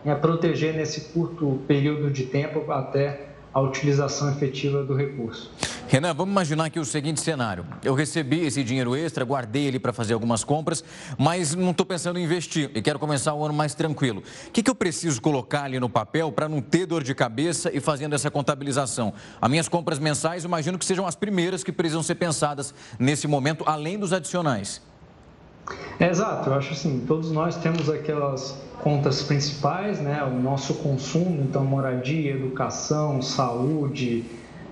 [0.04, 3.25] é, proteger nesse curto período de tempo até
[3.56, 5.50] a utilização efetiva do recurso.
[5.88, 7.64] Renan, vamos imaginar aqui o seguinte cenário.
[7.82, 10.84] Eu recebi esse dinheiro extra, guardei ele para fazer algumas compras,
[11.16, 14.22] mas não estou pensando em investir e quero começar o ano mais tranquilo.
[14.48, 17.70] O que, que eu preciso colocar ali no papel para não ter dor de cabeça
[17.72, 19.14] e fazendo essa contabilização?
[19.40, 23.64] As minhas compras mensais, imagino que sejam as primeiras que precisam ser pensadas nesse momento,
[23.66, 24.82] além dos adicionais.
[25.98, 30.22] É, exato, eu acho assim, todos nós temos aquelas contas principais, né?
[30.24, 34.24] O nosso consumo, então moradia, educação, saúde,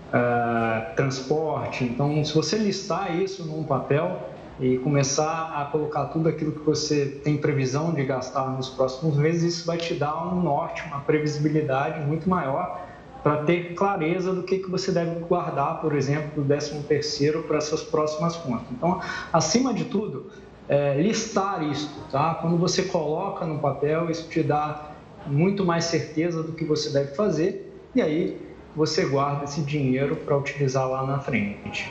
[0.08, 1.84] uh, transporte.
[1.84, 7.06] Então, se você listar isso num papel e começar a colocar tudo aquilo que você
[7.24, 12.00] tem previsão de gastar nos próximos meses, isso vai te dar um norte, uma previsibilidade
[12.06, 12.84] muito maior
[13.22, 17.58] para ter clareza do que, que você deve guardar, por exemplo, do 13 terceiro para
[17.60, 18.66] suas próximas contas.
[18.70, 19.00] Então,
[19.32, 20.30] acima de tudo,
[20.68, 22.34] é, listar isso, tá?
[22.34, 24.92] Quando você coloca no papel, isso te dá
[25.26, 30.36] muito mais certeza do que você deve fazer e aí você guarda esse dinheiro para
[30.36, 31.90] utilizar lá na frente.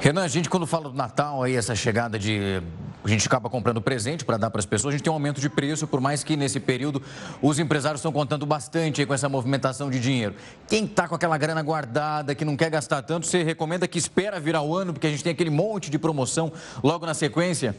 [0.00, 2.62] Renan, a gente quando fala do Natal, aí essa chegada de.
[3.04, 5.40] A gente acaba comprando presente para dar para as pessoas, a gente tem um aumento
[5.40, 7.00] de preço, por mais que nesse período
[7.40, 10.34] os empresários estão contando bastante com essa movimentação de dinheiro.
[10.66, 14.40] Quem está com aquela grana guardada, que não quer gastar tanto, você recomenda que espera
[14.40, 17.76] virar o ano, porque a gente tem aquele monte de promoção logo na sequência?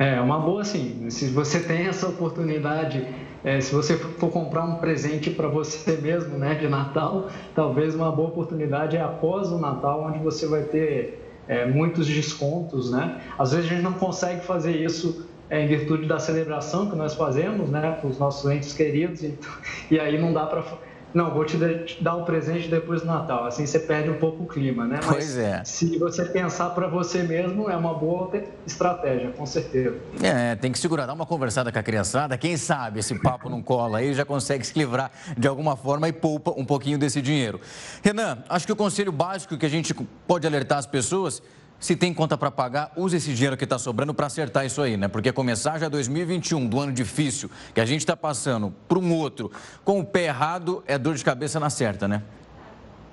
[0.00, 1.10] É, uma boa sim.
[1.10, 3.06] Se você tem essa oportunidade,
[3.44, 8.10] é, se você for comprar um presente para você mesmo, né, de Natal, talvez uma
[8.10, 13.20] boa oportunidade é após o Natal, onde você vai ter é, muitos descontos, né?
[13.38, 17.12] Às vezes a gente não consegue fazer isso é, em virtude da celebração que nós
[17.14, 19.38] fazemos, né, com os nossos entes queridos, e,
[19.90, 20.64] e aí não dá para
[21.12, 21.56] não, vou te
[22.00, 23.44] dar o um presente depois do Natal.
[23.44, 25.00] Assim você perde um pouco o clima, né?
[25.04, 25.64] Mas pois é.
[25.64, 28.30] Se você pensar para você mesmo, é uma boa
[28.66, 29.96] estratégia, com certeza.
[30.22, 32.38] É, tem que segurar, dar uma conversada com a criançada.
[32.38, 36.12] Quem sabe esse papo não cola aí, já consegue se livrar de alguma forma e
[36.12, 37.60] poupa um pouquinho desse dinheiro.
[38.02, 39.92] Renan, acho que o conselho básico que a gente
[40.26, 41.42] pode alertar as pessoas
[41.80, 44.98] se tem conta para pagar, use esse dinheiro que está sobrando para acertar isso aí,
[44.98, 45.08] né?
[45.08, 49.50] Porque começar já 2021, do ano difícil que a gente está passando, para um outro,
[49.82, 52.22] com o pé errado, é dor de cabeça na certa, né?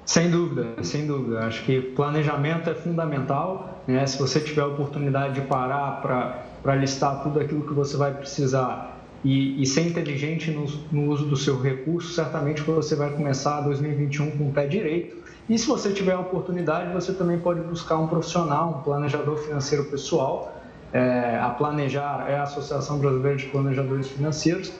[0.06, 1.45] Sem dúvida, sem dúvida.
[1.45, 3.84] Acho que planejamento é fundamental.
[3.88, 4.06] Né?
[4.06, 8.97] Se você tiver a oportunidade de parar para listar tudo aquilo que você vai precisar
[9.23, 14.32] e, e ser inteligente no, no uso do seu recurso, certamente você vai começar 2021
[14.32, 18.08] com o pé direito e se você tiver a oportunidade, você também pode buscar um
[18.08, 20.54] profissional, um planejador financeiro pessoal.
[20.92, 24.74] É, a Planejar é a Associação Brasileira de Planejadores Financeiros,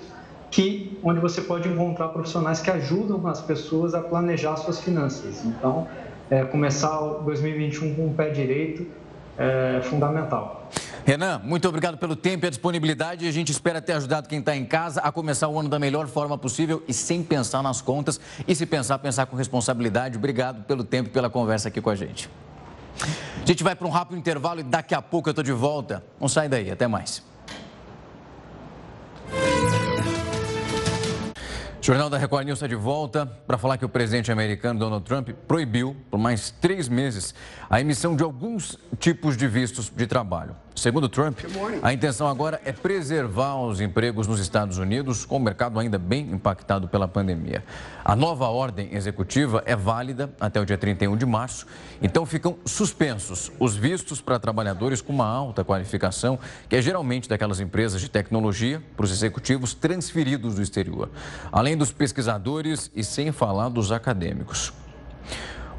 [0.52, 5.44] que, onde você pode encontrar profissionais que ajudam as pessoas a planejar suas finanças.
[5.46, 5.88] Então,
[6.30, 8.86] é, começar 2021 com o pé direito
[9.38, 10.57] é fundamental.
[11.08, 13.26] Renan, muito obrigado pelo tempo e a disponibilidade.
[13.26, 16.06] A gente espera ter ajudado quem está em casa a começar o ano da melhor
[16.06, 18.20] forma possível e sem pensar nas contas.
[18.46, 20.18] E se pensar, pensar com responsabilidade.
[20.18, 22.30] Obrigado pelo tempo e pela conversa aqui com a gente.
[23.42, 26.04] A gente vai para um rápido intervalo e daqui a pouco eu estou de volta.
[26.20, 27.24] Não sai daí, até mais.
[31.82, 35.30] Jornal da Record News está de volta para falar que o presidente americano Donald Trump
[35.48, 37.34] proibiu por mais três meses
[37.70, 40.67] a emissão de alguns tipos de vistos de trabalho.
[40.78, 41.40] Segundo Trump,
[41.82, 46.30] a intenção agora é preservar os empregos nos Estados Unidos, com o mercado ainda bem
[46.32, 47.64] impactado pela pandemia.
[48.06, 51.66] A nova ordem executiva é válida até o dia 31 de março,
[52.00, 56.38] então ficam suspensos os vistos para trabalhadores com uma alta qualificação,
[56.70, 61.10] que é geralmente daquelas empresas de tecnologia, para os executivos transferidos do exterior,
[61.52, 64.72] além dos pesquisadores e sem falar dos acadêmicos.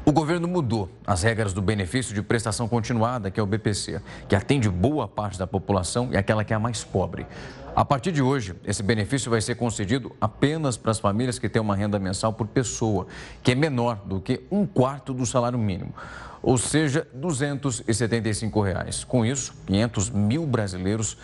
[0.09, 4.35] O governo mudou as regras do benefício de prestação continuada, que é o BPC, que
[4.35, 7.27] atende boa parte da população e aquela que é a mais pobre.
[7.75, 11.61] A partir de hoje, esse benefício vai ser concedido apenas para as famílias que têm
[11.61, 13.05] uma renda mensal por pessoa,
[13.43, 15.93] que é menor do que um quarto do salário mínimo,
[16.41, 19.03] ou seja, 275 reais.
[19.03, 21.17] Com isso, 500 mil brasileiros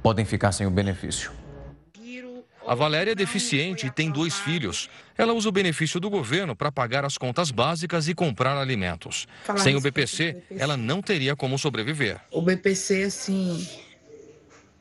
[0.00, 1.32] podem ficar sem o benefício.
[2.68, 4.90] A Valéria é deficiente e tem dois filhos.
[5.16, 9.26] Ela usa o benefício do governo para pagar as contas básicas e comprar alimentos.
[9.42, 12.20] Falar Sem o BPC, BPC, ela não teria como sobreviver.
[12.30, 13.66] O BPC, assim,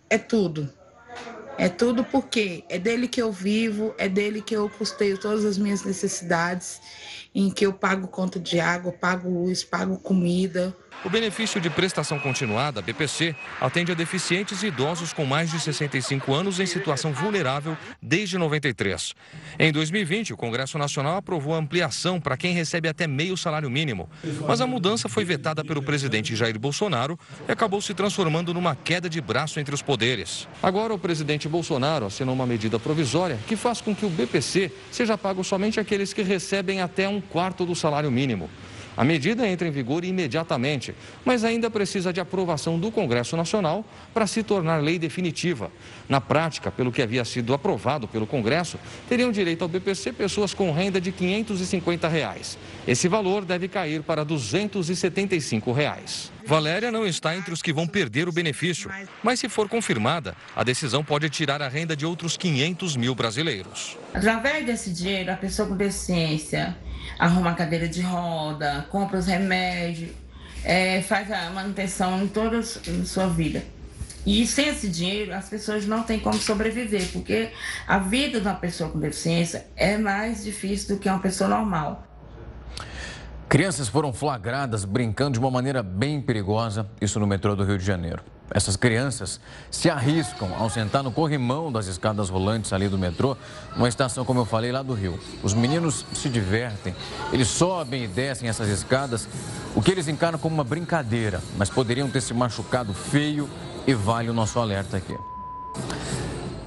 [0.10, 0.70] é tudo.
[1.58, 5.58] É tudo porque é dele que eu vivo, é dele que eu custeio todas as
[5.58, 6.82] minhas necessidades,
[7.34, 10.76] em que eu pago conta de água, pago luz, pago comida.
[11.06, 16.34] O benefício de prestação continuada, BPC, atende a deficientes e idosos com mais de 65
[16.34, 19.14] anos em situação vulnerável desde 93.
[19.60, 24.10] Em 2020, o Congresso Nacional aprovou a ampliação para quem recebe até meio salário mínimo.
[24.48, 27.18] Mas a mudança foi vetada pelo presidente Jair Bolsonaro
[27.48, 30.48] e acabou se transformando numa queda de braço entre os poderes.
[30.64, 35.16] Agora, o presidente Bolsonaro assinou uma medida provisória que faz com que o BPC seja
[35.16, 38.50] pago somente àqueles que recebem até um quarto do salário mínimo.
[38.98, 44.26] A medida entra em vigor imediatamente, mas ainda precisa de aprovação do Congresso Nacional para
[44.26, 45.72] se tornar lei definitiva.
[46.10, 50.72] Na prática, pelo que havia sido aprovado pelo Congresso, teriam direito ao BPC pessoas com
[50.72, 52.58] renda de 550 reais.
[52.88, 56.32] Esse valor deve cair para 275 reais.
[56.48, 58.90] Valéria não está entre os que vão perder o benefício,
[59.22, 63.98] mas se for confirmada, a decisão pode tirar a renda de outros 500 mil brasileiros.
[64.14, 66.76] Através desse dinheiro, a pessoa com deficiência
[67.18, 70.12] arruma a cadeira de roda, compra os remédios,
[70.64, 72.64] é, faz a manutenção em toda a
[73.06, 73.64] sua vida.
[74.26, 77.50] E sem esse dinheiro, as pessoas não têm como sobreviver, porque
[77.88, 82.04] a vida de uma pessoa com deficiência é mais difícil do que uma pessoa normal.
[83.48, 87.86] Crianças foram flagradas brincando de uma maneira bem perigosa, isso no metrô do Rio de
[87.86, 88.22] Janeiro.
[88.50, 89.40] Essas crianças
[89.70, 93.36] se arriscam ao sentar no corrimão das escadas rolantes ali do metrô,
[93.76, 95.20] numa estação, como eu falei, lá do Rio.
[95.44, 96.96] Os meninos se divertem,
[97.34, 99.28] eles sobem e descem essas escadas,
[99.76, 103.50] o que eles encaram como uma brincadeira, mas poderiam ter se machucado feio
[103.86, 105.16] e vale o nosso alerta aqui.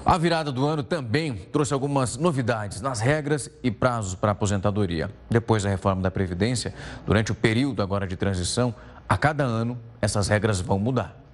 [0.05, 5.11] A virada do ano também trouxe algumas novidades nas regras e prazos para a aposentadoria.
[5.29, 6.75] Depois da reforma da Previdência,
[7.07, 8.75] durante o período agora de transição,
[9.09, 11.30] a cada ano essas regras vão mudar.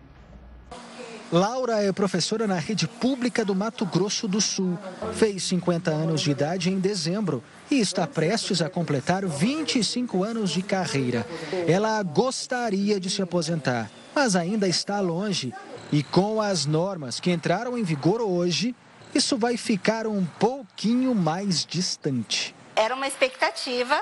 [1.32, 4.78] Laura é professora na rede pública do Mato Grosso do Sul.
[5.14, 10.62] Fez 50 anos de idade em dezembro e está prestes a completar 25 anos de
[10.62, 11.26] carreira.
[11.66, 15.52] Ela gostaria de se aposentar, mas ainda está longe.
[15.90, 18.72] E com as normas que entraram em vigor hoje,
[19.12, 22.54] isso vai ficar um pouquinho mais distante.
[22.76, 24.00] Era uma expectativa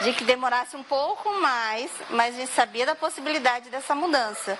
[0.00, 4.56] de que demorasse um pouco mais, mas a gente sabia da possibilidade dessa mudança.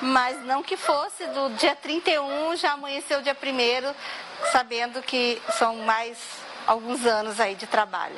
[0.00, 5.76] Mas não que fosse do dia 31 já amanheceu o dia 1 sabendo que são
[5.78, 6.16] mais
[6.66, 8.16] alguns anos aí de trabalho.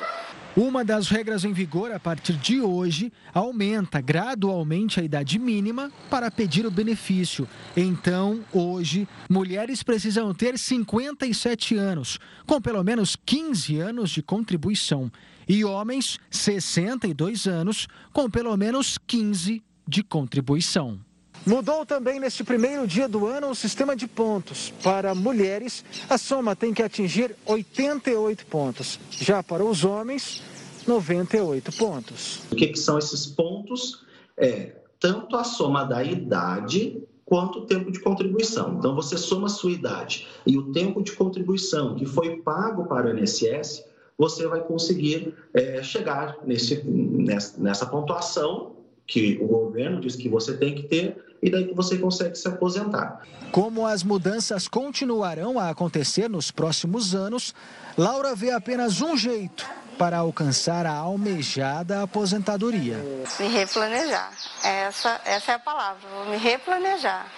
[0.55, 6.29] Uma das regras em vigor a partir de hoje aumenta gradualmente a idade mínima para
[6.29, 7.49] pedir o benefício.
[7.75, 15.11] Então, hoje, mulheres precisam ter 57 anos, com pelo menos 15 anos de contribuição
[15.49, 20.99] e homens 62 anos com pelo menos 15 de contribuição.
[21.45, 24.73] Mudou também neste primeiro dia do ano o sistema de pontos.
[24.81, 28.99] Para mulheres, a soma tem que atingir 88 pontos.
[29.11, 30.41] Já para os homens,
[30.87, 32.39] 98 pontos.
[32.51, 34.03] O que, que são esses pontos?
[34.37, 38.75] É tanto a soma da idade quanto o tempo de contribuição.
[38.77, 43.13] Então, você soma a sua idade e o tempo de contribuição que foi pago para
[43.13, 43.83] o INSS,
[44.17, 48.72] você vai conseguir é, chegar nesse, nessa, nessa pontuação
[49.05, 52.47] que o governo diz que você tem que ter e daí que você consegue se
[52.47, 53.21] aposentar.
[53.51, 57.53] Como as mudanças continuarão a acontecer nos próximos anos,
[57.97, 62.97] Laura vê apenas um jeito para alcançar a almejada aposentadoria.
[63.39, 64.31] Me replanejar.
[64.63, 66.01] Essa, essa é a palavra.
[66.09, 67.31] Vou me replanejar.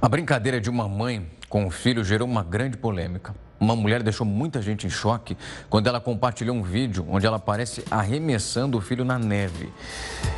[0.00, 3.34] A brincadeira de uma mãe com o filho gerou uma grande polêmica.
[3.62, 5.36] Uma mulher deixou muita gente em choque
[5.70, 9.72] quando ela compartilhou um vídeo onde ela aparece arremessando o filho na neve.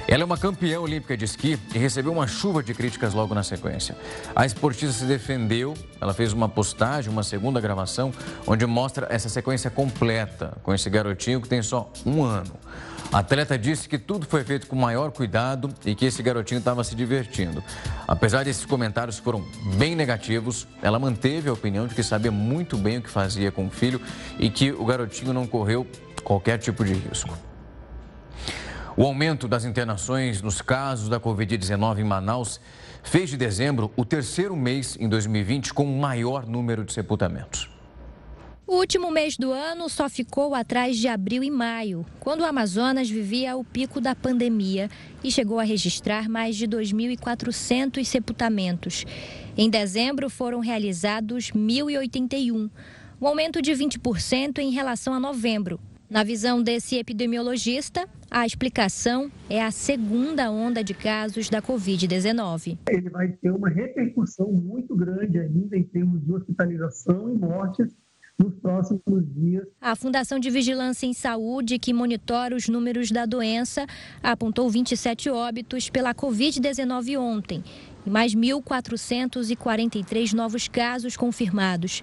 [0.06, 3.42] Ela é uma campeã olímpica de esqui e recebeu uma chuva de críticas logo na
[3.42, 3.96] sequência.
[4.36, 8.12] A esportista se defendeu, ela fez uma postagem, uma segunda gravação,
[8.46, 12.52] onde mostra essa sequência completa com esse garotinho que tem só um ano.
[13.12, 16.82] A atleta disse que tudo foi feito com maior cuidado e que esse garotinho estava
[16.82, 17.62] se divertindo.
[18.08, 19.44] Apesar desses comentários que foram
[19.76, 23.66] bem negativos, ela manteve a opinião de que sabia muito bem o que fazia com
[23.66, 24.00] o filho
[24.38, 25.86] e que o garotinho não correu
[26.24, 27.36] qualquer tipo de risco.
[28.96, 32.60] O aumento das internações nos casos da Covid-19 em Manaus
[33.02, 37.73] fez de dezembro o terceiro mês em 2020 com o maior número de sepultamentos.
[38.66, 43.10] O último mês do ano só ficou atrás de abril e maio, quando o Amazonas
[43.10, 44.88] vivia o pico da pandemia
[45.22, 49.04] e chegou a registrar mais de 2.400 sepultamentos.
[49.54, 52.70] Em dezembro foram realizados 1.081,
[53.20, 55.78] um aumento de 20% em relação a novembro.
[56.08, 62.78] Na visão desse epidemiologista, a explicação é a segunda onda de casos da Covid-19.
[62.88, 67.92] Ele vai ter uma repercussão muito grande ainda em termos de hospitalização e mortes
[68.38, 69.02] nos próximos
[69.34, 69.64] dias.
[69.80, 73.86] A Fundação de Vigilância em Saúde, que monitora os números da doença,
[74.22, 77.62] apontou 27 óbitos pela Covid-19 ontem
[78.04, 82.02] e mais 1.443 novos casos confirmados.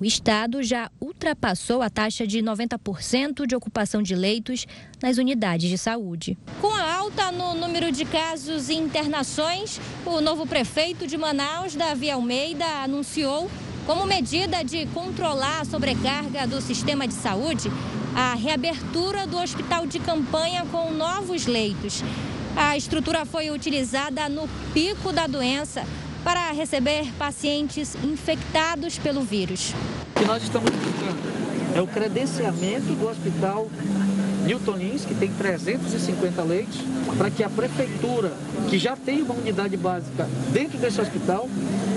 [0.00, 4.64] O estado já ultrapassou a taxa de 90% de ocupação de leitos
[5.02, 6.38] nas unidades de saúde.
[6.60, 12.08] Com a alta no número de casos e internações, o novo prefeito de Manaus, Davi
[12.10, 13.50] Almeida, anunciou
[13.88, 17.72] como medida de controlar a sobrecarga do sistema de saúde,
[18.14, 22.04] a reabertura do hospital de campanha com novos leitos.
[22.54, 25.86] A estrutura foi utilizada no pico da doença
[26.22, 29.72] para receber pacientes infectados pelo vírus.
[30.14, 33.70] O que nós estamos buscando é o credenciamento do hospital
[34.44, 36.78] Newton Lins, que tem 350 leitos,
[37.16, 38.32] para que a prefeitura,
[38.68, 41.48] que já tem uma unidade básica dentro desse hospital,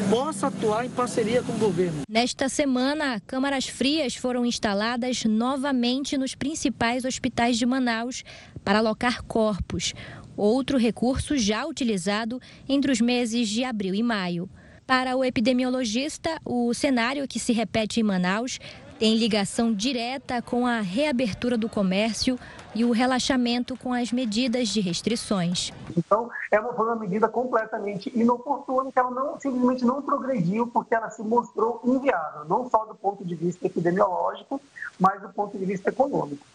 [0.09, 2.01] possa atuar em parceria com o governo.
[2.09, 8.23] Nesta semana, câmaras frias foram instaladas novamente nos principais hospitais de Manaus
[8.63, 9.93] para alocar corpos.
[10.35, 14.49] Outro recurso já utilizado entre os meses de abril e maio.
[14.85, 18.59] Para o epidemiologista, o cenário que se repete em Manaus
[19.01, 22.37] tem ligação direta com a reabertura do comércio
[22.75, 25.71] e o relaxamento com as medidas de restrições.
[25.97, 30.93] Então, é uma, foi uma medida completamente inoportuna que ela não, simplesmente não progrediu porque
[30.93, 34.61] ela se mostrou inviável, não só do ponto de vista epidemiológico,
[34.99, 36.45] mas do ponto de vista econômico.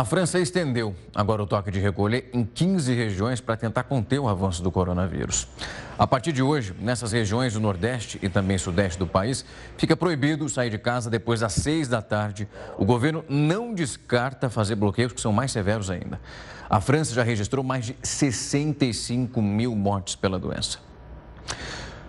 [0.00, 4.30] A França estendeu agora o toque de recolher em 15 regiões para tentar conter o
[4.30, 5.46] avanço do coronavírus.
[5.98, 9.44] A partir de hoje, nessas regiões do Nordeste e também Sudeste do país,
[9.76, 12.48] fica proibido sair de casa depois das 6 da tarde.
[12.78, 16.18] O governo não descarta fazer bloqueios que são mais severos ainda.
[16.70, 20.78] A França já registrou mais de 65 mil mortes pela doença.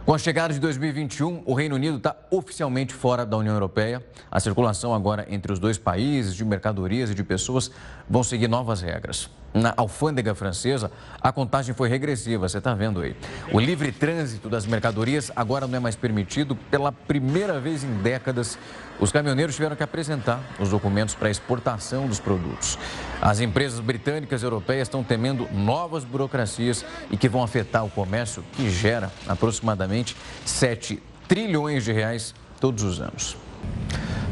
[0.04, 4.04] Com a chegada de 2021, o Reino Unido está oficialmente fora da União Europeia.
[4.32, 7.70] A circulação agora entre os dois países de mercadorias e de pessoas
[8.10, 9.30] vão seguir novas regras.
[9.54, 10.90] Na alfândega francesa,
[11.22, 13.16] a contagem foi regressiva, você está vendo aí.
[13.52, 18.58] O livre trânsito das mercadorias agora não é mais permitido pela primeira vez em décadas.
[18.98, 22.80] Os caminhoneiros tiveram que apresentar os documentos para exportação dos produtos.
[23.22, 28.44] As empresas britânicas e europeias estão temendo novas burocracias e que vão afetar o comércio,
[28.54, 33.36] que gera aproximadamente 7 trilhões de reais todos os anos.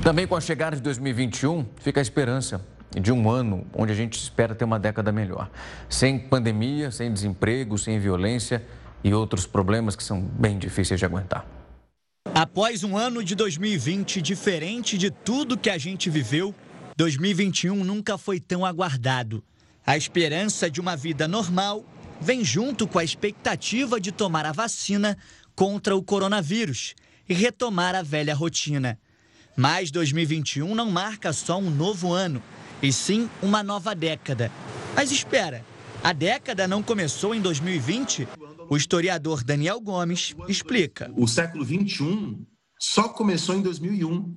[0.01, 2.61] Também com a chegada de 2021, fica a esperança
[2.91, 5.49] de um ano onde a gente espera ter uma década melhor.
[5.87, 8.65] Sem pandemia, sem desemprego, sem violência
[9.03, 11.45] e outros problemas que são bem difíceis de aguentar.
[12.33, 16.53] Após um ano de 2020 diferente de tudo que a gente viveu,
[16.95, 19.43] 2021 nunca foi tão aguardado.
[19.85, 21.83] A esperança de uma vida normal
[22.19, 25.17] vem junto com a expectativa de tomar a vacina
[25.55, 26.93] contra o coronavírus
[27.27, 28.99] e retomar a velha rotina.
[29.55, 32.41] Mas 2021 não marca só um novo ano
[32.81, 34.51] e sim uma nova década.
[34.95, 35.63] Mas espera,
[36.03, 38.27] a década não começou em 2020?
[38.69, 41.11] O historiador Daniel Gomes explica.
[41.15, 42.45] O século 21
[42.79, 44.35] só começou em 2001,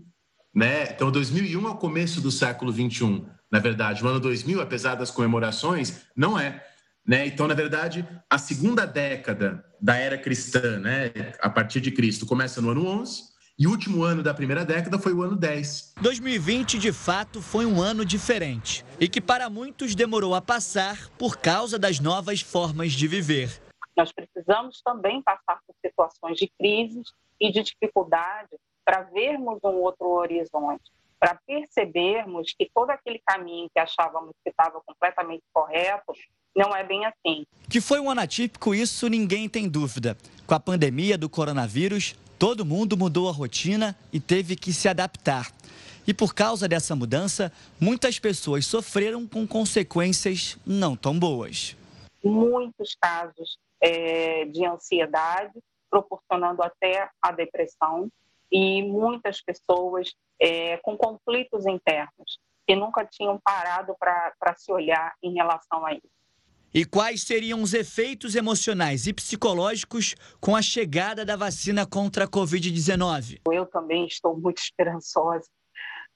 [0.54, 0.84] né?
[0.90, 3.26] Então 2001 é o começo do século 21.
[3.50, 6.64] Na verdade, o ano 2000, apesar das comemorações, não é.
[7.06, 7.26] Né?
[7.26, 12.62] Então, na verdade, a segunda década da era cristã, né, a partir de Cristo, começa
[12.62, 13.31] no ano 11
[13.62, 15.94] e o último ano da primeira década foi o ano 10.
[16.00, 21.36] 2020, de fato, foi um ano diferente e que para muitos demorou a passar por
[21.36, 23.62] causa das novas formas de viver.
[23.96, 27.02] Nós precisamos também passar por situações de crise
[27.40, 28.50] e de dificuldade
[28.84, 30.90] para vermos um outro horizonte,
[31.20, 36.12] para percebermos que todo aquele caminho que achávamos que estava completamente correto
[36.52, 37.44] não é bem assim.
[37.70, 40.18] Que foi um ano atípico, isso ninguém tem dúvida.
[40.48, 45.52] Com a pandemia do coronavírus, todo mundo mudou a rotina e teve que se adaptar.
[46.04, 51.76] E por causa dessa mudança, muitas pessoas sofreram com consequências não tão boas.
[52.20, 55.52] Muitos casos é, de ansiedade,
[55.88, 58.08] proporcionando até a depressão,
[58.50, 65.32] e muitas pessoas é, com conflitos internos, que nunca tinham parado para se olhar em
[65.32, 66.21] relação a isso.
[66.74, 72.26] E quais seriam os efeitos emocionais e psicológicos com a chegada da vacina contra a
[72.28, 73.42] Covid-19?
[73.52, 75.50] Eu também estou muito esperançosa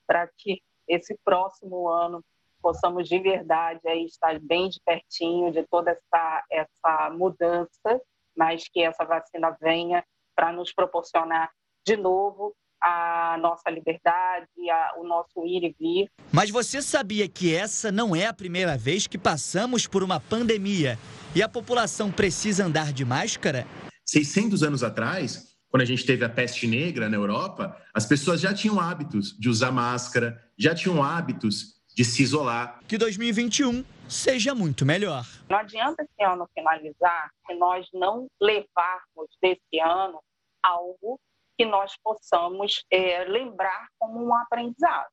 [0.06, 2.24] para que esse próximo ano
[2.62, 8.00] possamos de verdade aí estar bem de pertinho de toda essa, essa mudança,
[8.34, 10.02] mas que essa vacina venha
[10.34, 11.50] para nos proporcionar
[11.86, 12.56] de novo
[12.86, 16.10] a nossa liberdade, a, o nosso ir e vir.
[16.32, 20.96] Mas você sabia que essa não é a primeira vez que passamos por uma pandemia
[21.34, 23.66] e a população precisa andar de máscara?
[24.04, 28.54] 600 anos atrás, quando a gente teve a peste negra na Europa, as pessoas já
[28.54, 32.78] tinham hábitos de usar máscara, já tinham hábitos de se isolar.
[32.86, 35.26] Que 2021 seja muito melhor.
[35.48, 40.20] Não adianta esse ano finalizar se nós não levarmos desse ano
[40.62, 41.18] algo
[41.56, 45.08] que nós possamos é, lembrar como um aprendizado.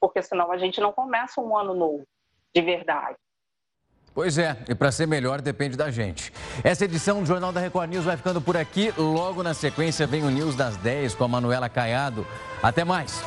[0.00, 2.04] Porque senão a gente não começa um ano novo,
[2.54, 3.16] de verdade.
[4.14, 6.32] Pois é, e para ser melhor depende da gente.
[6.62, 8.92] Essa edição do Jornal da Record News vai ficando por aqui.
[8.98, 12.26] Logo na sequência vem o News das 10 com a Manuela Caiado.
[12.62, 13.22] Até mais.